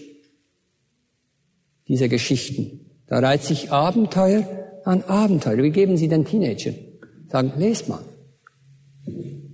[1.89, 2.91] diese Geschichten.
[3.07, 4.47] Da reiht sich Abenteuer
[4.85, 5.63] an Abenteuer.
[5.63, 6.75] Wie geben Sie den Teenagern?
[7.29, 8.05] Sagen, lest mal.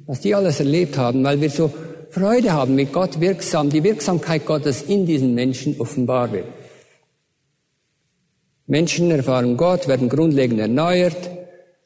[0.07, 1.73] Was die alles erlebt haben, weil wir so
[2.11, 6.47] Freude haben, mit Gott wirksam, die Wirksamkeit Gottes in diesen Menschen offenbar wird.
[8.67, 11.40] Menschen erfahren Gott, werden grundlegend erneuert,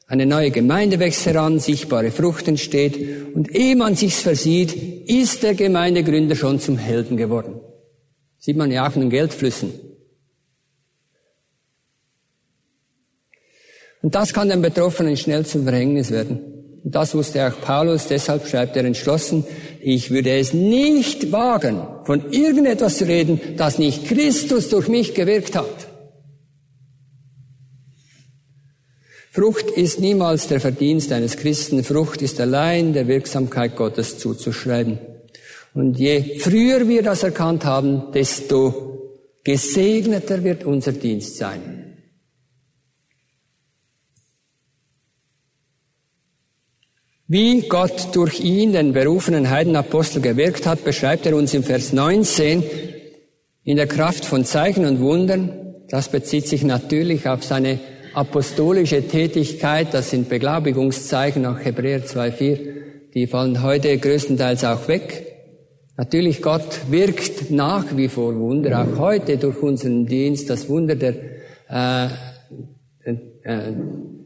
[0.07, 4.73] eine neue Gemeinde wächst heran, sichtbare Frucht entsteht und ehe man sich's versieht,
[5.09, 7.59] ist der Gemeindegründer schon zum Helden geworden.
[8.37, 9.73] Sieht man ja auch in den Geldflüssen.
[14.03, 16.39] Und das kann den Betroffenen schnell zum Verhängnis werden.
[16.83, 19.43] Und das wusste auch Paulus, deshalb schreibt er entschlossen,
[19.81, 25.55] ich würde es nicht wagen, von irgendetwas zu reden, das nicht Christus durch mich gewirkt
[25.55, 25.94] hat.
[29.35, 34.97] Frucht ist niemals der Verdienst eines Christen, Frucht ist allein der Wirksamkeit Gottes zuzuschreiben.
[35.73, 39.11] Und je früher wir das erkannt haben, desto
[39.43, 41.97] gesegneter wird unser Dienst sein.
[47.27, 52.63] Wie Gott durch ihn, den berufenen Heidenapostel, gewirkt hat, beschreibt er uns im Vers 19
[53.65, 55.75] in der Kraft von Zeichen und Wundern.
[55.89, 57.81] Das bezieht sich natürlich auf seine
[58.15, 59.93] apostolische Tätigkeit.
[59.93, 62.59] Das sind Beglaubigungszeichen nach Hebräer 2.4.
[63.13, 65.25] Die fallen heute größtenteils auch weg.
[65.97, 71.15] Natürlich, Gott wirkt nach wie vor Wunder, auch heute durch unseren Dienst, das Wunder der,
[71.69, 72.05] äh,
[73.03, 73.71] äh,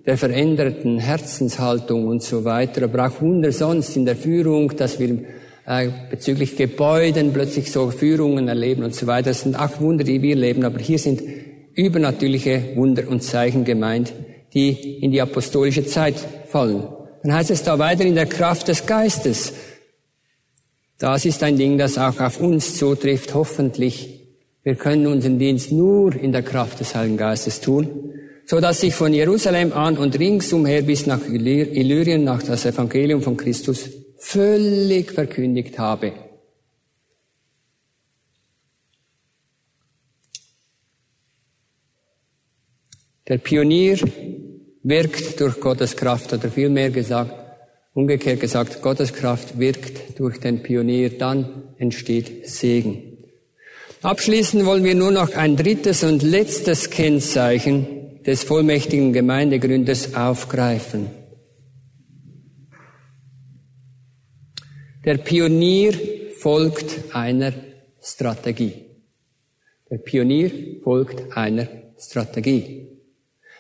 [0.06, 5.20] der veränderten Herzenshaltung und so weiter, aber auch Wunder sonst in der Führung, dass wir
[5.68, 9.30] äh, bezüglich Gebäuden plötzlich so Führungen erleben und so weiter.
[9.30, 11.22] Das sind auch Wunder, die wir leben, aber hier sind
[11.76, 14.14] übernatürliche Wunder und Zeichen gemeint,
[14.54, 16.16] die in die apostolische Zeit
[16.48, 16.88] fallen.
[17.24, 19.54] Dann heißt es da weiter in der Kraft des Geistes.
[20.98, 24.28] Das ist ein Ding, das auch auf uns zutrifft, hoffentlich.
[24.64, 28.14] Wir können unseren Dienst nur in der Kraft des Heiligen Geistes tun
[28.50, 33.38] so dass ich von Jerusalem an und ringsumher bis nach Illyrien nach das Evangelium von
[33.38, 36.14] Christus völlig verkündigt habe.
[43.30, 44.00] Der Pionier
[44.82, 47.32] wirkt durch Gottes Kraft, oder vielmehr gesagt,
[47.94, 53.18] umgekehrt gesagt, Gottes Kraft wirkt durch den Pionier, dann entsteht Segen.
[54.02, 61.08] Abschließend wollen wir nur noch ein drittes und letztes Kennzeichen des vollmächtigen Gemeindegründers aufgreifen.
[65.06, 65.94] Der Pionier
[66.40, 67.54] folgt einer
[68.02, 68.74] Strategie.
[69.92, 72.99] Der Pionier folgt einer Strategie.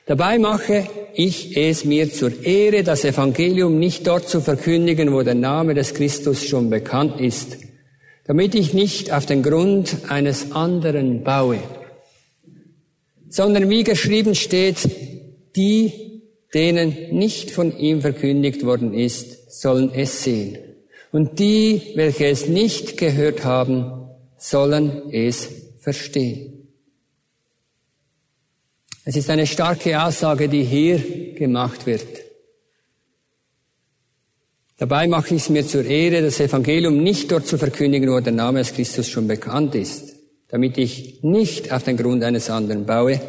[0.09, 5.35] Dabei mache ich es mir zur Ehre, das Evangelium nicht dort zu verkündigen, wo der
[5.35, 7.57] Name des Christus schon bekannt ist,
[8.25, 11.59] damit ich nicht auf den Grund eines anderen baue
[13.29, 14.89] sondern wie geschrieben steht,
[15.55, 16.21] die,
[16.53, 20.57] denen nicht von ihm verkündigt worden ist, sollen es sehen.
[21.11, 25.47] Und die, welche es nicht gehört haben, sollen es
[25.79, 26.58] verstehen.
[29.09, 32.05] Es ist eine starke Aussage, die hier gemacht wird.
[34.77, 38.33] Dabei mache ich es mir zur Ehre, das Evangelium nicht dort zu verkündigen, wo der
[38.33, 43.21] Name des Christus schon bekannt ist damit ich nicht auf den Grund eines anderen baue.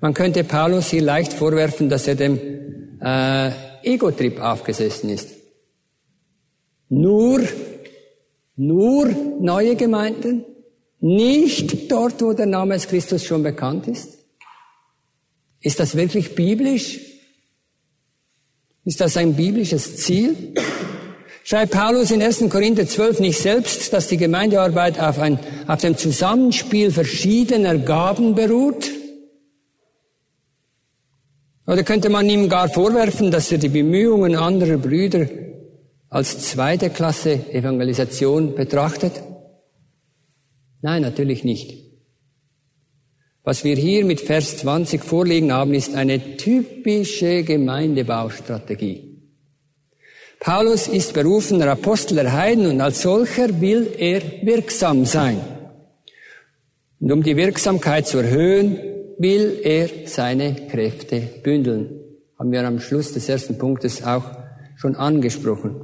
[0.00, 2.38] Man könnte Paulus hier leicht vorwerfen, dass er dem
[3.00, 3.50] äh,
[3.82, 5.30] Ego-Trip aufgesessen ist.
[6.90, 7.40] Nur
[8.56, 9.08] Nur
[9.40, 10.44] neue Gemeinden?
[11.00, 14.17] Nicht dort, wo der Name des Christus schon bekannt ist?
[15.60, 17.00] Ist das wirklich biblisch?
[18.84, 20.54] Ist das ein biblisches Ziel?
[21.44, 22.50] Schreibt Paulus in 1.
[22.50, 28.90] Korinther 12 nicht selbst, dass die Gemeindearbeit auf, ein, auf dem Zusammenspiel verschiedener Gaben beruht?
[31.66, 35.28] Oder könnte man ihm gar vorwerfen, dass er die Bemühungen anderer Brüder
[36.08, 39.12] als zweite Klasse Evangelisation betrachtet?
[40.80, 41.87] Nein, natürlich nicht.
[43.48, 49.22] Was wir hier mit Vers 20 vorliegen haben, ist eine typische Gemeindebaustrategie.
[50.38, 55.40] Paulus ist berufener Apostel der Heiden und als solcher will er wirksam sein.
[57.00, 58.80] Und um die Wirksamkeit zu erhöhen,
[59.16, 62.00] will er seine Kräfte bündeln.
[62.38, 64.24] Haben wir am Schluss des ersten Punktes auch
[64.76, 65.74] schon angesprochen.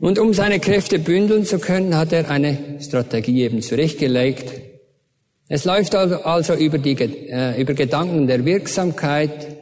[0.00, 4.65] Und um seine Kräfte bündeln zu können, hat er eine Strategie eben zurechtgelegt.
[5.48, 9.56] Es läuft also über, die, äh, über Gedanken der Wirksamkeit,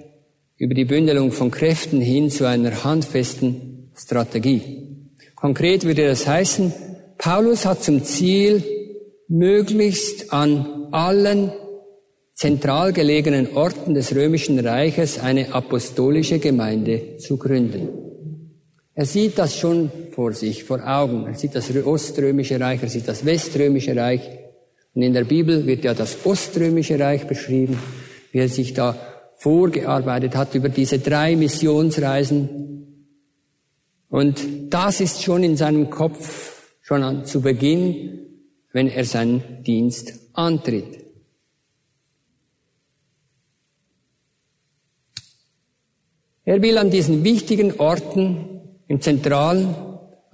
[0.57, 5.11] über die Bündelung von Kräften hin zu einer handfesten Strategie.
[5.35, 6.73] Konkret würde das heißen,
[7.19, 8.63] Paulus hat zum Ziel,
[9.29, 11.53] möglichst an allen
[12.35, 17.89] zentral gelegenen Orten des römischen Reiches eine apostolische Gemeinde zu gründen.
[18.95, 21.27] Er sieht das schon vor sich, vor Augen.
[21.27, 24.23] Er sieht das Oströmische Reich, er sieht das Weströmische Reich.
[24.95, 27.79] Und in der Bibel wird ja das Oströmische Reich beschrieben,
[28.33, 28.97] wie er sich da
[29.37, 32.87] vorgearbeitet hat über diese drei Missionsreisen.
[34.09, 38.21] Und das ist schon in seinem Kopf schon an, zu Beginn,
[38.73, 41.05] wenn er seinen Dienst antritt.
[46.45, 49.75] Er will an diesen wichtigen Orten im zentralen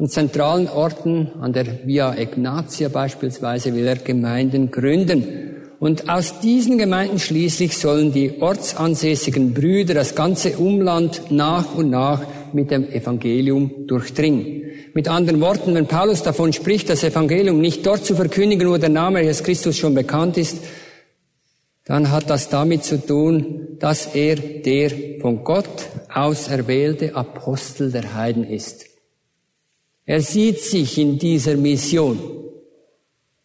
[0.00, 5.24] und zentralen Orten, an der Via Ignatia beispielsweise, will er Gemeinden gründen.
[5.78, 12.22] Und aus diesen Gemeinden schließlich sollen die ortsansässigen Brüder das ganze Umland nach und nach
[12.54, 14.62] mit dem Evangelium durchdringen.
[14.94, 18.88] Mit anderen Worten, wenn Paulus davon spricht, das Evangelium nicht dort zu verkündigen, wo der
[18.88, 20.60] Name Jesus Christus schon bekannt ist,
[21.84, 28.44] dann hat das damit zu tun, dass er der von Gott auserwählte Apostel der Heiden
[28.44, 28.89] ist.
[30.10, 32.18] Er sieht sich in dieser Mission.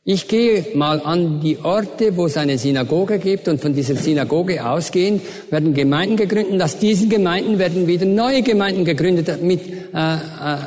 [0.03, 4.65] Ich gehe mal an die Orte, wo es eine Synagoge gibt und von dieser Synagoge
[4.65, 6.59] ausgehend werden Gemeinden gegründet.
[6.63, 9.61] Aus diesen Gemeinden werden wieder neue Gemeinden gegründet mit,
[9.93, 10.57] äh, äh,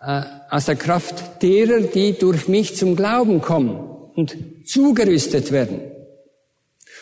[0.00, 3.78] äh, aus der Kraft derer, die durch mich zum Glauben kommen
[4.16, 5.80] und zugerüstet werden.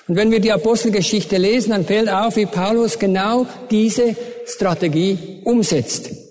[0.06, 4.14] Und wenn wir die Apostelgeschichte lesen, dann fällt auf, wie Paulus genau diese
[4.44, 6.27] Strategie umsetzt.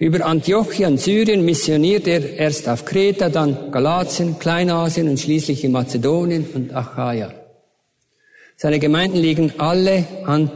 [0.00, 6.46] Über Antiochien, Syrien missioniert er erst auf Kreta, dann Galatien, Kleinasien und schließlich in Mazedonien
[6.54, 7.34] und Achaia.
[8.56, 10.50] Seine Gemeinden liegen alle an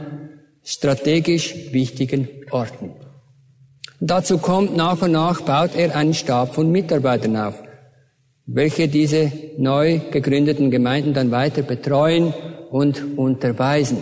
[0.63, 2.89] strategisch wichtigen Orten.
[3.99, 7.61] Und dazu kommt nach und nach, baut er einen Stab von Mitarbeitern auf,
[8.47, 12.33] welche diese neu gegründeten Gemeinden dann weiter betreuen
[12.71, 13.99] und unterweisen.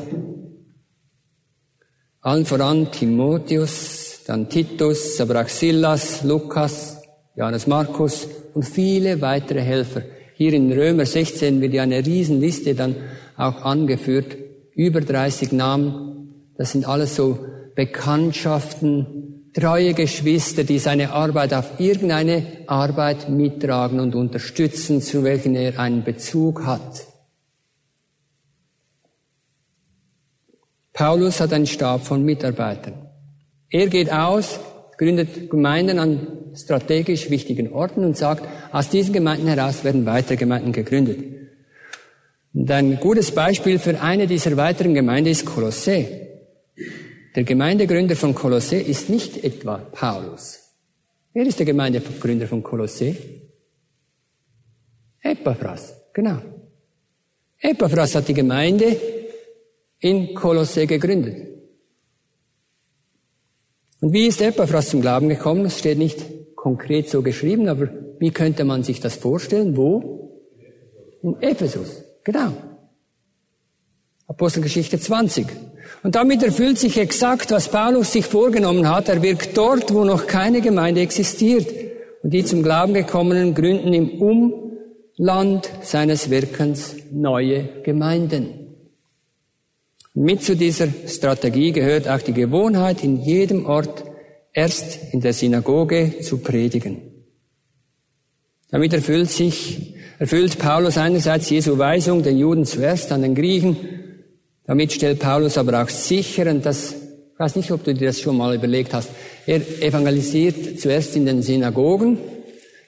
[2.21, 5.17] Allen voran Timotheus, dann Titus,
[5.47, 7.01] Silas, Lukas,
[7.35, 10.03] Johannes Markus und viele weitere Helfer.
[10.35, 12.95] Hier in Römer 16 wird ja eine Riesenliste dann
[13.37, 14.35] auch angeführt.
[14.75, 16.51] Über 30 Namen.
[16.57, 17.39] Das sind alles so
[17.75, 25.79] Bekanntschaften, treue Geschwister, die seine Arbeit auf irgendeine Arbeit mittragen und unterstützen, zu welchen er
[25.79, 27.07] einen Bezug hat.
[30.93, 33.02] Paulus hat einen Stab von Mitarbeitern.
[33.73, 34.59] Er geht aus,
[34.99, 40.71] gründet Gemeinden an strategisch wichtigen Orten und sagt, aus diesen Gemeinden heraus werden weitere Gemeinden
[40.71, 41.17] gegründet.
[42.53, 46.05] Und ein gutes Beispiel für eine dieser weiteren Gemeinden ist Kolossä.
[47.35, 50.59] Der Gemeindegründer von Kolossä ist nicht etwa Paulus.
[51.33, 53.15] Wer ist der Gemeindegründer von Kolossä?
[55.19, 56.37] Epaphras, genau.
[57.59, 58.95] Epaphras hat die Gemeinde
[59.99, 61.53] in Kolosse gegründet.
[64.03, 65.63] Und wie ist Epaphras zum Glauben gekommen?
[65.63, 67.87] Das steht nicht konkret so geschrieben, aber
[68.19, 69.77] wie könnte man sich das vorstellen?
[69.77, 70.41] Wo?
[71.21, 72.03] In Ephesus.
[72.25, 72.51] Genau.
[74.27, 75.47] Apostelgeschichte 20.
[76.03, 79.07] Und damit erfüllt sich exakt, was Paulus sich vorgenommen hat.
[79.07, 81.73] Er wirkt dort, wo noch keine Gemeinde existiert.
[82.23, 84.21] Und die zum Glauben gekommenen gründen im
[85.17, 88.62] Umland seines Wirkens neue Gemeinden.
[90.15, 94.03] Mit zu dieser Strategie gehört auch die Gewohnheit, in jedem Ort
[94.53, 97.01] erst in der Synagoge zu predigen.
[98.69, 103.75] Damit erfüllt sich, erfüllt Paulus einerseits Jesu Weisung, den Juden zuerst, dann den Griechen.
[104.65, 108.21] Damit stellt Paulus aber auch sicher, und das, ich weiß nicht, ob du dir das
[108.21, 109.09] schon mal überlegt hast,
[109.47, 112.19] er evangelisiert zuerst in den Synagogen,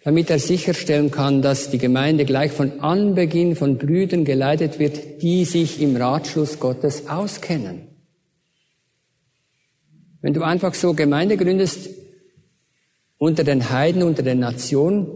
[0.05, 5.45] damit er sicherstellen kann, dass die Gemeinde gleich von Anbeginn von Brüdern geleitet wird, die
[5.45, 7.87] sich im Ratschluss Gottes auskennen.
[10.21, 11.89] Wenn du einfach so Gemeinde gründest
[13.17, 15.07] unter den Heiden, unter den Nationen,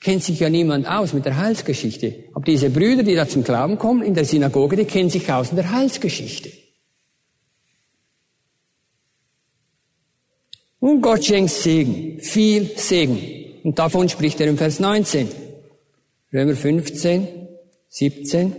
[0.00, 2.24] kennt sich ja niemand aus mit der Heilsgeschichte.
[2.34, 5.48] Aber diese Brüder, die da zum Glauben kommen in der Synagoge, die kennen sich aus
[5.48, 6.52] in der Heilsgeschichte.
[10.78, 13.39] Und Gott schenkt Segen, viel Segen.
[13.62, 15.28] Und davon spricht er im Vers 19.
[16.32, 17.28] Römer 15,
[17.88, 18.52] 17.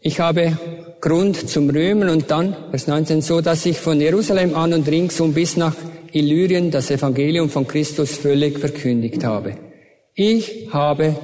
[0.00, 0.58] Ich habe
[1.00, 5.32] Grund zum Römen und dann, Vers 19, so dass ich von Jerusalem an und ringsum
[5.32, 5.76] bis nach
[6.12, 9.56] Illyrien das Evangelium von Christus völlig verkündigt habe.
[10.14, 11.16] Ich habe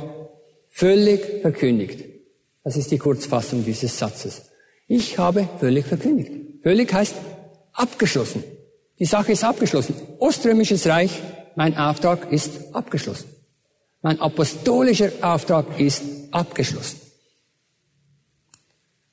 [0.69, 2.05] völlig verkündigt.
[2.65, 4.51] Das ist die Kurzfassung dieses Satzes.
[4.87, 6.31] Ich habe völlig verkündigt.
[6.63, 7.15] Völlig heißt
[7.79, 8.43] abgeschlossen.
[8.99, 9.95] Die Sache ist abgeschlossen.
[10.19, 11.23] Oströmisches Reich,
[11.55, 13.29] mein Auftrag ist abgeschlossen.
[14.03, 17.01] Mein apostolischer Auftrag ist abgeschlossen.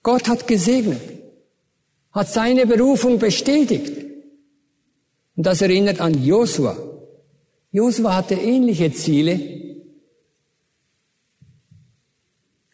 [0.03, 1.01] Gott hat gesegnet,
[2.11, 3.91] hat seine Berufung bestätigt.
[5.35, 6.77] Und das erinnert an Josua.
[7.71, 9.39] Josua hatte ähnliche Ziele,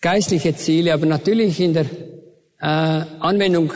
[0.01, 1.85] geistliche Ziele, aber natürlich in der
[2.59, 3.71] äh, Anwendung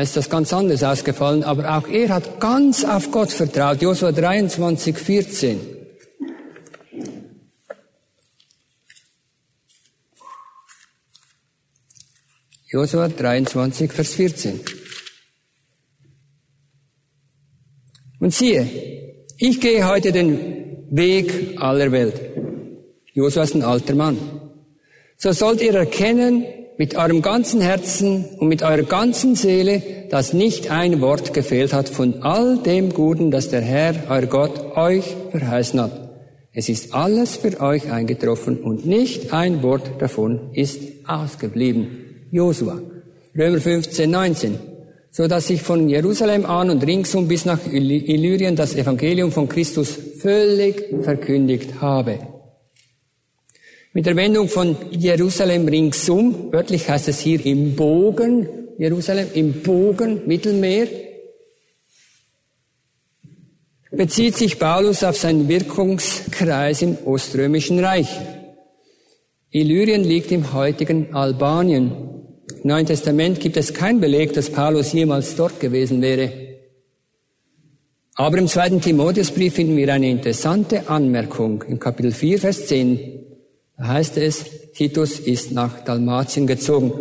[0.00, 1.44] ist das ganz anders ausgefallen.
[1.44, 3.80] Aber auch er hat ganz auf Gott vertraut.
[3.80, 5.60] Josua 23, 14.
[12.66, 14.60] Josua 23, Vers 14.
[18.18, 18.68] Und siehe,
[19.38, 22.20] ich gehe heute den Weg aller Welt.
[23.12, 24.18] Josua ist ein alter Mann.
[25.16, 26.44] So sollt ihr erkennen
[26.76, 31.88] mit eurem ganzen Herzen und mit eurer ganzen Seele, dass nicht ein Wort gefehlt hat
[31.88, 36.04] von all dem Guten, das der Herr, euer Gott, euch verheißen hat.
[36.52, 42.26] Es ist alles für euch eingetroffen und nicht ein Wort davon ist ausgeblieben.
[42.30, 42.80] Josua.
[43.36, 44.58] Römer 15, 19.
[45.10, 49.96] So dass ich von Jerusalem an und ringsum bis nach Illyrien das Evangelium von Christus
[50.18, 52.18] völlig verkündigt habe.
[53.96, 60.22] Mit der Wendung von Jerusalem ringsum, wörtlich heißt es hier im Bogen, Jerusalem im Bogen,
[60.26, 60.88] Mittelmeer,
[63.92, 68.08] bezieht sich Paulus auf seinen Wirkungskreis im Oströmischen Reich.
[69.50, 71.92] Illyrien liegt im heutigen Albanien.
[72.64, 76.32] Im Neuen Testament gibt es keinen Beleg, dass Paulus jemals dort gewesen wäre.
[78.16, 81.62] Aber im zweiten Timotheusbrief finden wir eine interessante Anmerkung.
[81.68, 83.23] Im Kapitel 4, Vers 10
[83.76, 86.92] da heißt es, Titus ist nach Dalmatien gezogen.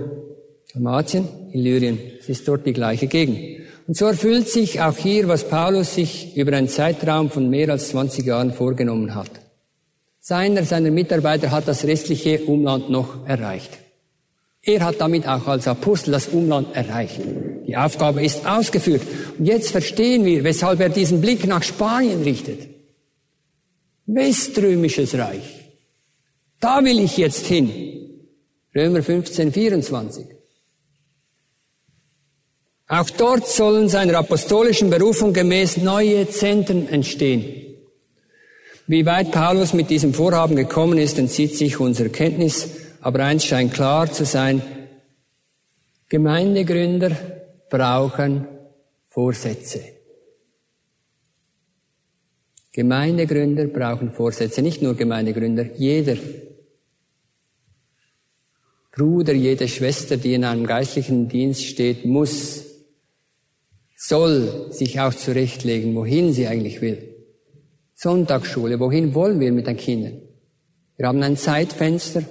[0.74, 3.62] Dalmatien, Illyrien, es ist dort die gleiche Gegend.
[3.88, 7.90] Und so erfüllt sich auch hier, was Paulus sich über einen Zeitraum von mehr als
[7.90, 9.30] 20 Jahren vorgenommen hat.
[10.20, 13.72] Seiner seiner Mitarbeiter hat das restliche Umland noch erreicht.
[14.62, 17.20] Er hat damit auch als Apostel das Umland erreicht.
[17.68, 19.02] Die Aufgabe ist ausgeführt.
[19.38, 22.70] Und jetzt verstehen wir, weshalb er diesen Blick nach Spanien richtet.
[24.06, 25.63] Weströmisches Reich.
[26.64, 27.70] Da will ich jetzt hin.
[28.74, 30.26] Römer 15, 24.
[32.88, 37.44] Auch dort sollen seiner apostolischen Berufung gemäß neue Zentren entstehen.
[38.88, 42.70] Wie weit Paulus mit diesem Vorhaben gekommen ist, entzieht sich unserer Kenntnis.
[43.02, 44.62] Aber eins scheint klar zu sein,
[46.08, 47.12] Gemeindegründer
[47.70, 48.48] brauchen
[49.10, 49.82] Vorsätze.
[52.72, 56.16] Gemeindegründer brauchen Vorsätze, nicht nur Gemeindegründer, jeder
[58.96, 62.64] Bruder, jede Schwester, die in einem geistlichen Dienst steht, muss,
[63.98, 67.10] soll sich auch zurechtlegen, wohin sie eigentlich will.
[67.96, 70.22] Sonntagsschule, wohin wollen wir mit den Kindern?
[70.98, 72.24] Wir haben ein Zeitfenster,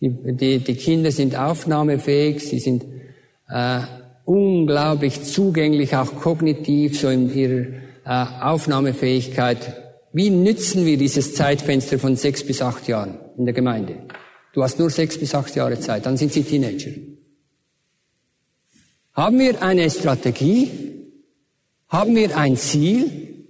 [0.00, 2.84] die, die, die Kinder sind aufnahmefähig, sie sind
[3.48, 3.80] äh,
[4.24, 7.66] unglaublich zugänglich, auch kognitiv, so in ihrer
[8.06, 9.58] äh, Aufnahmefähigkeit.
[10.12, 13.96] Wie nützen wir dieses Zeitfenster von sechs bis acht Jahren in der Gemeinde?
[14.54, 16.92] Du hast nur sechs bis acht Jahre Zeit, dann sind sie Teenager.
[19.12, 20.70] Haben wir eine Strategie?
[21.88, 23.46] Haben wir ein Ziel?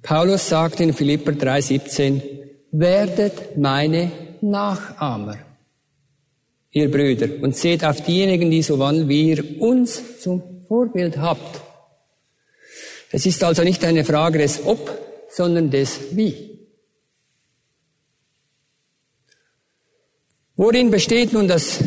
[0.00, 2.22] Paulus sagt in Philipper 3,17,
[2.70, 5.38] werdet meine Nachahmer,
[6.70, 11.60] ihr Brüder, und seht auf diejenigen, die so wandeln, wie ihr uns zum Vorbild habt.
[13.10, 14.98] Es ist also nicht eine Frage des Ob,
[15.28, 16.60] sondern des Wie.
[20.56, 21.84] Worin besteht nun das,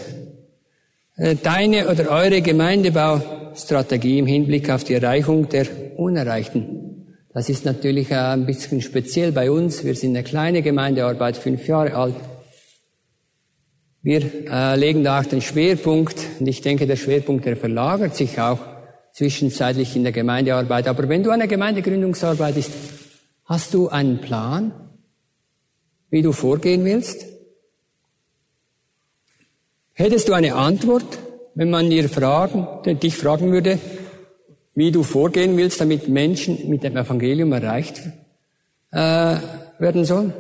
[1.17, 5.65] äh, deine oder eure Gemeindebaustrategie im Hinblick auf die Erreichung der
[5.97, 7.07] Unerreichten?
[7.33, 9.83] Das ist natürlich äh, ein bisschen speziell bei uns.
[9.83, 12.15] Wir sind eine kleine Gemeindearbeit, fünf Jahre alt.
[14.03, 18.39] Wir äh, legen da auch den Schwerpunkt, und ich denke, der Schwerpunkt, der verlagert sich
[18.39, 18.74] auch
[19.15, 20.89] zwischenzeitlich in der Gemeindearbeit.
[20.89, 22.71] Aber wenn du eine Gemeindegründungsarbeit ist,
[23.45, 24.73] hast du einen Plan,
[26.09, 27.25] wie du vorgehen willst?
[29.93, 31.17] Hättest du eine Antwort,
[31.53, 32.67] wenn man dir fragen,
[32.99, 33.79] dich fragen würde,
[34.73, 38.01] wie du vorgehen willst, damit Menschen mit dem Evangelium erreicht
[38.91, 39.37] äh,
[39.79, 40.33] werden sollen?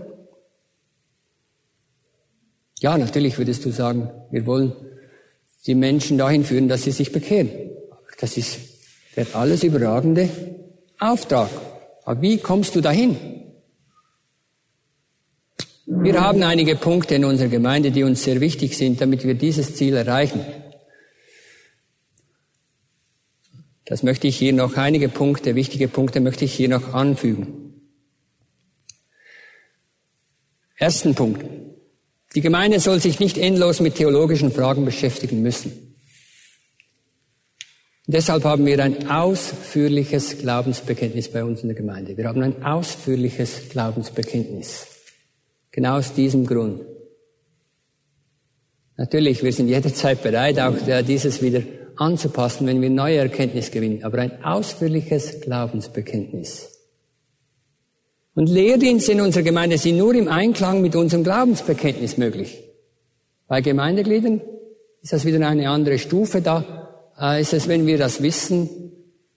[2.79, 4.73] Ja, natürlich würdest du sagen, wir wollen
[5.65, 7.74] die Menschen dahin führen, dass sie sich bekehren.
[8.19, 8.59] Das ist
[9.15, 10.29] der alles überragende
[10.99, 11.49] Auftrag.
[12.03, 13.17] Aber wie kommst du dahin?
[15.85, 19.75] Wir haben einige Punkte in unserer Gemeinde, die uns sehr wichtig sind, damit wir dieses
[19.75, 20.45] Ziel erreichen.
[23.85, 27.65] Das möchte ich hier noch, einige Punkte, wichtige Punkte möchte ich hier noch anfügen.
[30.75, 31.45] Ersten Punkt.
[32.33, 35.84] Die Gemeinde soll sich nicht endlos mit theologischen Fragen beschäftigen müssen.
[38.07, 42.15] Deshalb haben wir ein ausführliches Glaubensbekenntnis bei uns in der Gemeinde.
[42.15, 44.85] Wir haben ein ausführliches Glaubensbekenntnis.
[45.71, 46.81] Genau aus diesem Grund.
[48.97, 50.75] Natürlich, wir sind jederzeit bereit, auch
[51.05, 51.63] dieses wieder
[51.95, 54.03] anzupassen, wenn wir neue Erkenntnis gewinnen.
[54.03, 56.69] Aber ein ausführliches Glaubensbekenntnis.
[58.35, 62.61] Und Lehrdienste in unserer Gemeinde sind nur im Einklang mit unserem Glaubensbekenntnis möglich.
[63.47, 64.41] Bei Gemeindegliedern
[65.01, 66.84] ist das wieder eine andere Stufe da
[67.39, 68.69] ist es, wenn wir das wissen,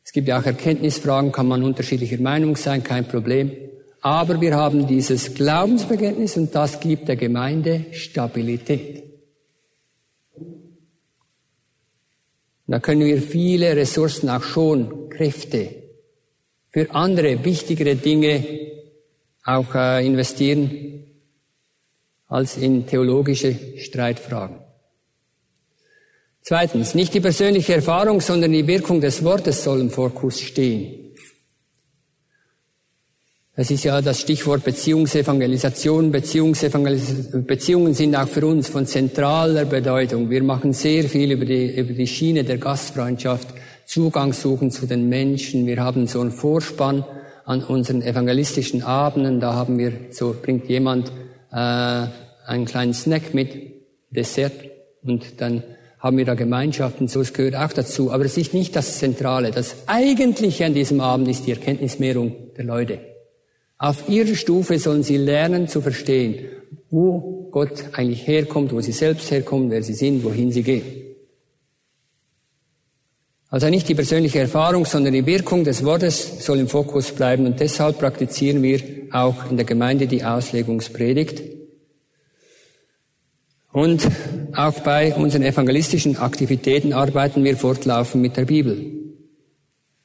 [0.04, 3.52] es gibt ja auch Erkenntnisfragen, kann man unterschiedlicher Meinung sein, kein Problem.
[4.00, 9.04] Aber wir haben dieses Glaubensbekenntnis und das gibt der Gemeinde Stabilität.
[12.66, 15.70] Da können wir viele Ressourcen, auch schon Kräfte
[16.70, 18.44] für andere wichtigere Dinge
[19.44, 21.04] auch äh, investieren
[22.26, 24.67] als in theologische Streitfragen.
[26.48, 31.12] Zweitens, nicht die persönliche Erfahrung, sondern die Wirkung des Wortes soll im Fokus stehen.
[33.54, 36.10] Das ist ja das Stichwort Beziehungsevangelisation.
[36.10, 37.44] Beziehungsevangelisation.
[37.44, 40.30] Beziehungen sind auch für uns von zentraler Bedeutung.
[40.30, 43.48] Wir machen sehr viel über die, über die Schiene der Gastfreundschaft,
[43.84, 45.66] Zugang suchen zu den Menschen.
[45.66, 47.04] Wir haben so einen Vorspann
[47.44, 49.38] an unseren evangelistischen Abenden.
[49.38, 51.12] Da haben wir, so bringt jemand
[51.52, 52.06] äh,
[52.46, 53.50] einen kleinen Snack mit,
[54.10, 54.54] Dessert,
[55.02, 55.62] und dann
[55.98, 58.12] haben wir da Gemeinschaften, so es gehört auch dazu.
[58.12, 59.50] Aber es ist nicht das Zentrale.
[59.50, 63.00] Das Eigentliche an diesem Abend ist die Erkenntnismehrung der Leute.
[63.78, 66.46] Auf ihrer Stufe sollen sie lernen zu verstehen,
[66.90, 70.82] wo Gott eigentlich herkommt, wo sie selbst herkommen, wer sie sind, wohin sie gehen.
[73.50, 77.60] Also nicht die persönliche Erfahrung, sondern die Wirkung des Wortes soll im Fokus bleiben und
[77.60, 81.57] deshalb praktizieren wir auch in der Gemeinde die Auslegungspredigt.
[83.78, 84.08] Und
[84.56, 88.76] auch bei unseren evangelistischen Aktivitäten arbeiten wir fortlaufend mit der Bibel.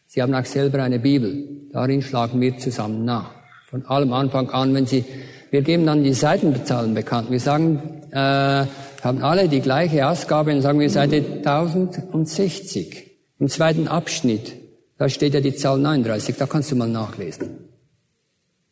[0.05, 1.69] Sie haben auch selber eine Bibel.
[1.71, 3.32] Darin schlagen wir zusammen nach.
[3.65, 5.03] Von allem Anfang an, wenn Sie,
[5.49, 7.32] wir geben dann die Seitenbezahlen bekannt.
[7.32, 13.09] Wir sagen, äh, haben alle die gleiche Ausgabe und sagen wir Seite 1060.
[13.39, 14.53] Im zweiten Abschnitt,
[14.99, 17.57] da steht ja die Zahl 39, da kannst du mal nachlesen.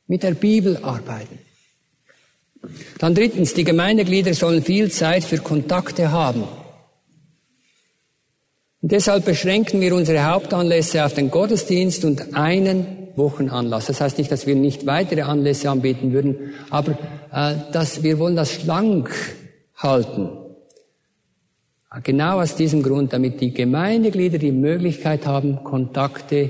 [0.05, 1.39] Mit der Bibel arbeiten.
[2.99, 6.43] Dann drittens, die Gemeindeglieder sollen viel Zeit für Kontakte haben.
[8.81, 13.87] Und deshalb beschränken wir unsere Hauptanlässe auf den Gottesdienst und einen Wochenanlass.
[13.87, 16.97] Das heißt nicht, dass wir nicht weitere Anlässe anbieten würden, aber
[17.31, 19.11] äh, dass wir wollen das schlank
[19.75, 20.29] halten.
[22.03, 26.49] Genau aus diesem Grund, damit die Gemeindeglieder die Möglichkeit haben, Kontakte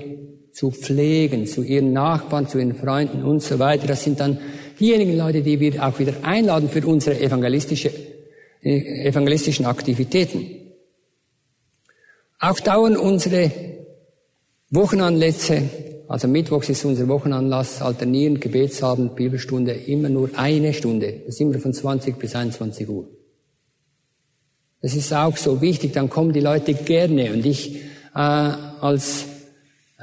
[0.51, 3.87] zu pflegen zu ihren Nachbarn, zu ihren Freunden und so weiter.
[3.87, 4.37] Das sind dann
[4.79, 7.91] diejenigen Leute, die wir auch wieder einladen für unsere evangelistische,
[8.61, 10.45] äh, evangelistischen Aktivitäten.
[12.39, 13.51] Auch dauern unsere
[14.71, 15.63] Wochenanlässe,
[16.07, 21.21] also Mittwochs ist unser Wochenanlass, alternierend, Gebetsabend, Bibelstunde, immer nur eine Stunde.
[21.25, 23.07] Das ist immer von 20 bis 21 Uhr.
[24.81, 27.31] Das ist auch so wichtig, dann kommen die Leute gerne.
[27.31, 27.75] Und ich
[28.15, 29.25] äh, als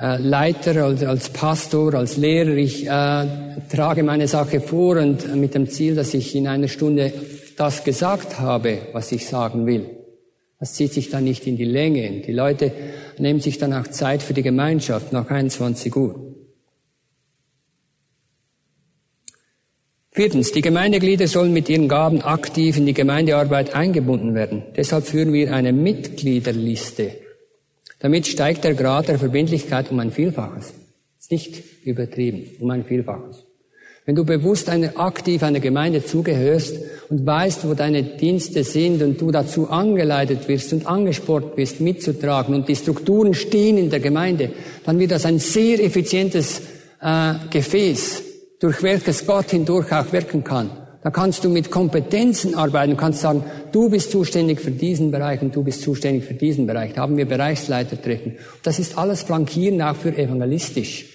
[0.00, 2.54] äh, Leiter, als, als Pastor, als Lehrer.
[2.54, 3.26] Ich äh,
[3.68, 7.12] trage meine Sache vor und mit dem Ziel, dass ich in einer Stunde
[7.56, 9.90] das gesagt habe, was ich sagen will.
[10.60, 12.22] Das zieht sich dann nicht in die Länge.
[12.22, 12.72] Die Leute
[13.18, 16.34] nehmen sich dann auch Zeit für die Gemeinschaft nach 21 Uhr.
[20.10, 24.64] Viertens, die Gemeindeglieder sollen mit ihren Gaben aktiv in die Gemeindearbeit eingebunden werden.
[24.76, 27.12] Deshalb führen wir eine Mitgliederliste.
[28.00, 30.72] Damit steigt der Grad der Verbindlichkeit um ein Vielfaches.
[31.18, 33.44] Ist nicht übertrieben, um ein Vielfaches.
[34.06, 36.76] Wenn du bewusst eine, aktiv einer Gemeinde zugehörst
[37.10, 42.54] und weißt, wo deine Dienste sind und du dazu angeleitet wirst und angespornt wirst, mitzutragen
[42.54, 44.50] und die Strukturen stehen in der Gemeinde,
[44.86, 46.62] dann wird das ein sehr effizientes
[47.02, 48.22] äh, Gefäß
[48.60, 50.70] durch welches Gott hindurch auch wirken kann.
[51.02, 55.54] Da kannst du mit Kompetenzen arbeiten, kannst sagen, du bist zuständig für diesen Bereich und
[55.54, 56.94] du bist zuständig für diesen Bereich.
[56.94, 58.36] Da haben wir Bereichsleitertreffen.
[58.64, 61.06] Das ist alles flankieren auch für evangelistisch,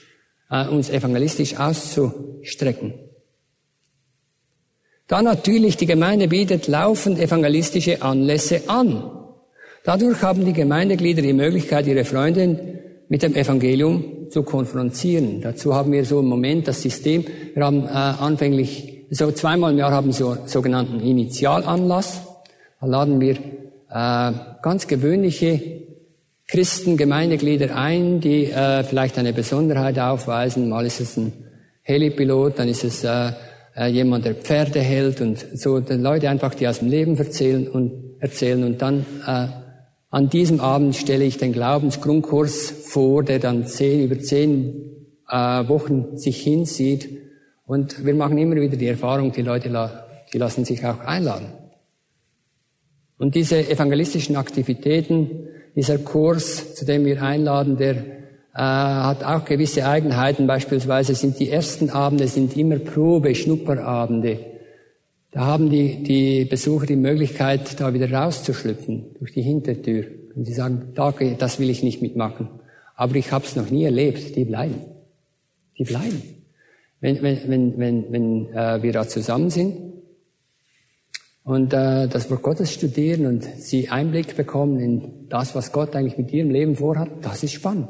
[0.50, 2.94] äh, uns evangelistisch auszustrecken.
[5.08, 9.12] Dann natürlich, die Gemeinde bietet laufend evangelistische Anlässe an.
[9.84, 12.80] Dadurch haben die Gemeindeglieder die Möglichkeit, ihre Freundin
[13.10, 15.42] mit dem Evangelium zu konfrontieren.
[15.42, 19.78] Dazu haben wir so im Moment das System, wir haben äh, anfänglich, so zweimal im
[19.78, 22.22] Jahr haben wir so sogenannten Initialanlass.
[22.80, 23.36] Da laden wir
[23.90, 25.62] äh, ganz gewöhnliche
[26.48, 30.70] Christen, Gemeindeglieder ein, die äh, vielleicht eine Besonderheit aufweisen.
[30.70, 31.32] Mal ist es ein
[31.84, 33.32] Helipilot, dann ist es äh,
[33.76, 38.18] äh, jemand, der Pferde hält und so Leute einfach, die aus dem Leben erzählen und
[38.20, 39.48] erzählen und dann äh,
[40.10, 46.18] an diesem Abend stelle ich den Glaubensgrundkurs vor, der dann zehn, über zehn äh, Wochen
[46.18, 47.23] sich hinzieht.
[47.66, 49.70] Und wir machen immer wieder die Erfahrung, die Leute
[50.32, 51.48] die lassen sich auch einladen.
[53.18, 59.88] Und diese evangelistischen Aktivitäten, dieser Kurs, zu dem wir einladen, der äh, hat auch gewisse
[59.88, 60.46] Eigenheiten.
[60.46, 64.40] Beispielsweise sind die ersten Abende sind immer Probe, Schnupperabende.
[65.32, 70.06] Da haben die, die Besucher die Möglichkeit, da wieder rauszuschlüpfen durch die Hintertür.
[70.36, 72.50] Und sie sagen, danke, das will ich nicht mitmachen.
[72.96, 74.36] Aber ich habe es noch nie erlebt.
[74.36, 74.76] Die bleiben.
[75.78, 76.22] Die bleiben.
[77.04, 79.76] Wenn, wenn, wenn, wenn, wenn äh, wir da zusammen sind
[81.44, 86.18] und äh, das Wort Gottes studieren und sie Einblick bekommen in das, was Gott eigentlich
[86.18, 87.90] mit ihrem Leben vorhat, das ist spannend.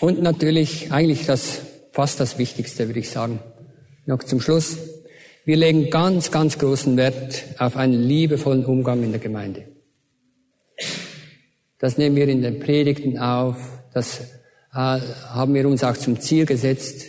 [0.00, 1.60] Und natürlich eigentlich das,
[1.92, 3.38] fast das Wichtigste, würde ich sagen.
[4.04, 4.78] Noch zum Schluss.
[5.44, 9.69] Wir legen ganz, ganz großen Wert auf einen liebevollen Umgang in der Gemeinde.
[11.78, 13.56] Das nehmen wir in den Predigten auf.
[13.94, 17.06] Das äh, haben wir uns auch zum Ziel gesetzt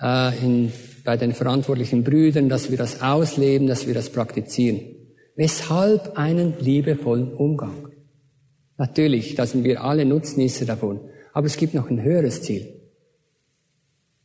[0.00, 0.72] äh, in,
[1.04, 4.80] bei den verantwortlichen Brüdern, dass wir das ausleben, dass wir das praktizieren.
[5.36, 7.90] Weshalb einen liebevollen Umgang?
[8.76, 11.00] Natürlich, da sind wir alle Nutznießer davon.
[11.32, 12.80] Aber es gibt noch ein höheres Ziel.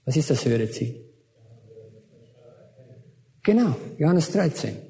[0.05, 0.95] Was ist das höhere Ziel?
[3.43, 4.88] Genau, Johannes 13.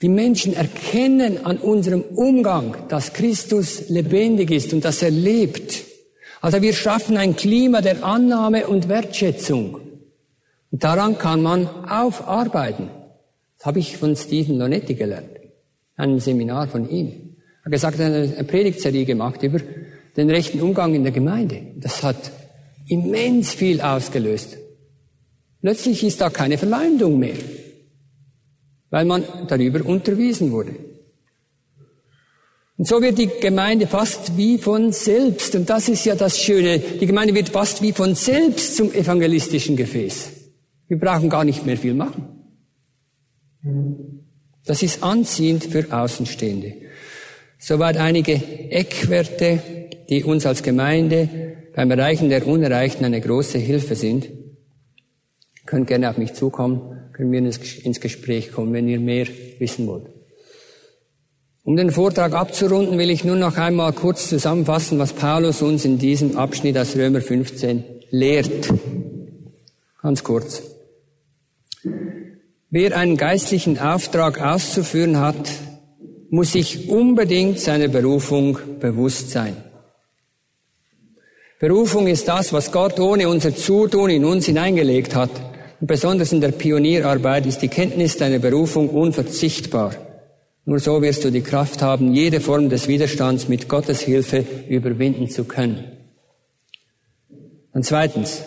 [0.00, 5.84] Die Menschen erkennen an unserem Umgang, dass Christus lebendig ist und dass er lebt.
[6.40, 9.80] Also wir schaffen ein Klima der Annahme und Wertschätzung.
[10.70, 12.90] Und daran kann man aufarbeiten.
[13.56, 15.30] Das habe ich von Stephen Lonetti gelernt.
[15.96, 17.08] Ein Seminar von ihm.
[17.62, 19.58] Er hat gesagt, er hat eine Predigtserie gemacht über
[20.16, 21.60] den rechten Umgang in der Gemeinde.
[21.76, 22.30] Das hat
[22.86, 24.58] immens viel ausgelöst.
[25.60, 27.34] Plötzlich ist da keine Verleumdung mehr,
[28.90, 30.74] weil man darüber unterwiesen wurde.
[32.76, 36.78] Und so wird die Gemeinde fast wie von selbst, und das ist ja das Schöne,
[36.78, 40.30] die Gemeinde wird fast wie von selbst zum evangelistischen Gefäß.
[40.86, 42.28] Wir brauchen gar nicht mehr viel machen.
[44.64, 46.74] Das ist anziehend für Außenstehende.
[47.58, 48.34] Soweit einige
[48.70, 49.60] Eckwerte
[50.08, 51.28] die uns als Gemeinde
[51.74, 54.24] beim Erreichen der Unerreichten eine große Hilfe sind.
[54.24, 59.26] Ihr könnt gerne auf mich zukommen, können wir ins Gespräch kommen, wenn ihr mehr
[59.58, 60.06] wissen wollt.
[61.64, 65.98] Um den Vortrag abzurunden, will ich nur noch einmal kurz zusammenfassen, was Paulus uns in
[65.98, 68.72] diesem Abschnitt aus Römer 15 lehrt.
[70.00, 70.62] Ganz kurz.
[72.70, 75.50] Wer einen geistlichen Auftrag auszuführen hat,
[76.30, 79.56] muss sich unbedingt seiner Berufung bewusst sein.
[81.58, 85.30] Berufung ist das, was Gott ohne unser Zutun in uns hineingelegt hat.
[85.80, 89.94] Und besonders in der Pionierarbeit ist die Kenntnis deiner Berufung unverzichtbar.
[90.64, 95.30] Nur so wirst du die Kraft haben, jede Form des Widerstands mit Gottes Hilfe überwinden
[95.30, 95.92] zu können.
[97.72, 98.42] Und zweitens,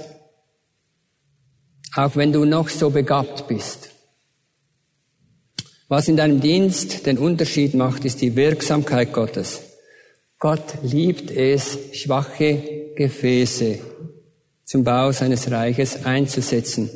[1.96, 3.90] auch wenn du noch so begabt bist,
[5.88, 9.62] was in deinem Dienst den Unterschied macht, ist die Wirksamkeit Gottes.
[10.40, 13.80] Gott liebt es, schwache Gefäße
[14.64, 16.90] zum Bau seines Reiches einzusetzen.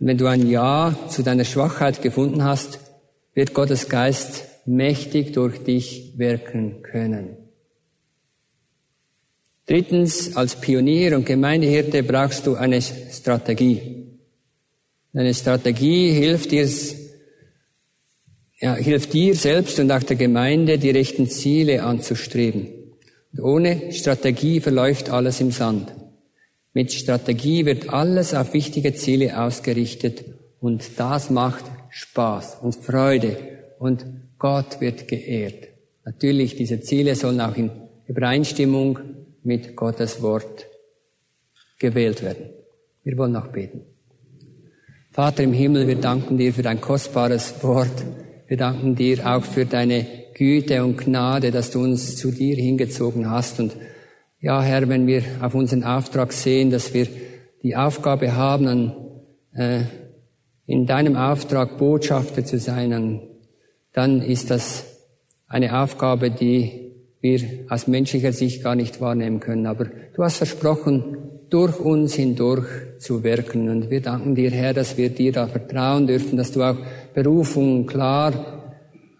[0.00, 2.80] Und wenn du ein Ja zu deiner Schwachheit gefunden hast,
[3.34, 7.36] wird Gottes Geist mächtig durch dich wirken können.
[9.66, 14.06] Drittens, als Pionier und Gemeindehirte brauchst du eine Strategie.
[15.12, 16.68] Eine Strategie hilft dir,
[18.60, 22.68] ja, hilft dir selbst und auch der Gemeinde, die rechten Ziele anzustreben.
[23.32, 25.92] Und ohne Strategie verläuft alles im Sand.
[26.74, 30.24] Mit Strategie wird alles auf wichtige Ziele ausgerichtet
[30.60, 33.36] und das macht Spaß und Freude
[33.78, 34.04] und
[34.38, 35.68] Gott wird geehrt.
[36.04, 37.70] Natürlich, diese Ziele sollen auch in
[38.06, 38.98] Übereinstimmung
[39.42, 40.66] mit Gottes Wort
[41.78, 42.50] gewählt werden.
[43.04, 43.82] Wir wollen noch beten.
[45.10, 48.04] Vater im Himmel, wir danken dir für dein kostbares Wort.
[48.46, 53.28] Wir danken dir auch für deine Güte und Gnade, dass du uns zu dir hingezogen
[53.28, 53.58] hast.
[53.58, 53.72] Und
[54.40, 57.08] ja, Herr, wenn wir auf unseren Auftrag sehen, dass wir
[57.62, 58.92] die Aufgabe haben, an,
[59.54, 59.80] äh,
[60.66, 63.20] in deinem Auftrag Botschafter zu sein, dann,
[63.92, 64.84] dann ist das
[65.48, 69.66] eine Aufgabe, die wir aus menschlicher Sicht gar nicht wahrnehmen können.
[69.66, 71.16] Aber du hast versprochen,
[71.50, 72.66] durch uns hindurch
[72.98, 73.68] zu wirken.
[73.68, 76.76] Und wir danken dir, Herr, dass wir dir da vertrauen dürfen, dass du auch
[77.14, 78.57] Berufungen klar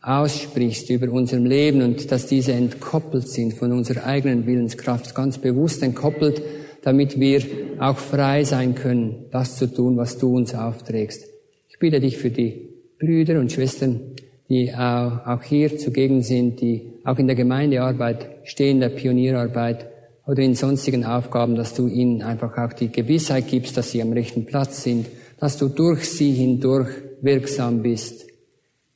[0.09, 5.83] aussprichst über unserem Leben und dass diese entkoppelt sind von unserer eigenen Willenskraft, ganz bewusst
[5.83, 6.41] entkoppelt,
[6.83, 7.43] damit wir
[7.79, 11.27] auch frei sein können, das zu tun, was du uns aufträgst.
[11.69, 14.01] Ich bitte dich für die Brüder und Schwestern,
[14.49, 19.89] die auch hier zugegen sind, die auch in der Gemeindearbeit stehen, der Pionierarbeit
[20.27, 24.13] oder in sonstigen Aufgaben, dass du ihnen einfach auch die Gewissheit gibst, dass sie am
[24.13, 25.07] rechten Platz sind,
[25.39, 26.89] dass du durch sie hindurch
[27.21, 28.27] wirksam bist.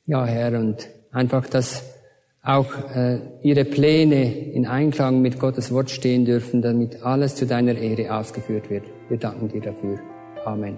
[0.05, 1.83] Ja, Herr, und einfach, dass
[2.43, 7.75] auch äh, ihre Pläne in Einklang mit Gottes Wort stehen dürfen, damit alles zu deiner
[7.77, 8.83] Ehre ausgeführt wird.
[9.07, 9.99] Wir danken dir dafür.
[10.43, 10.77] Amen.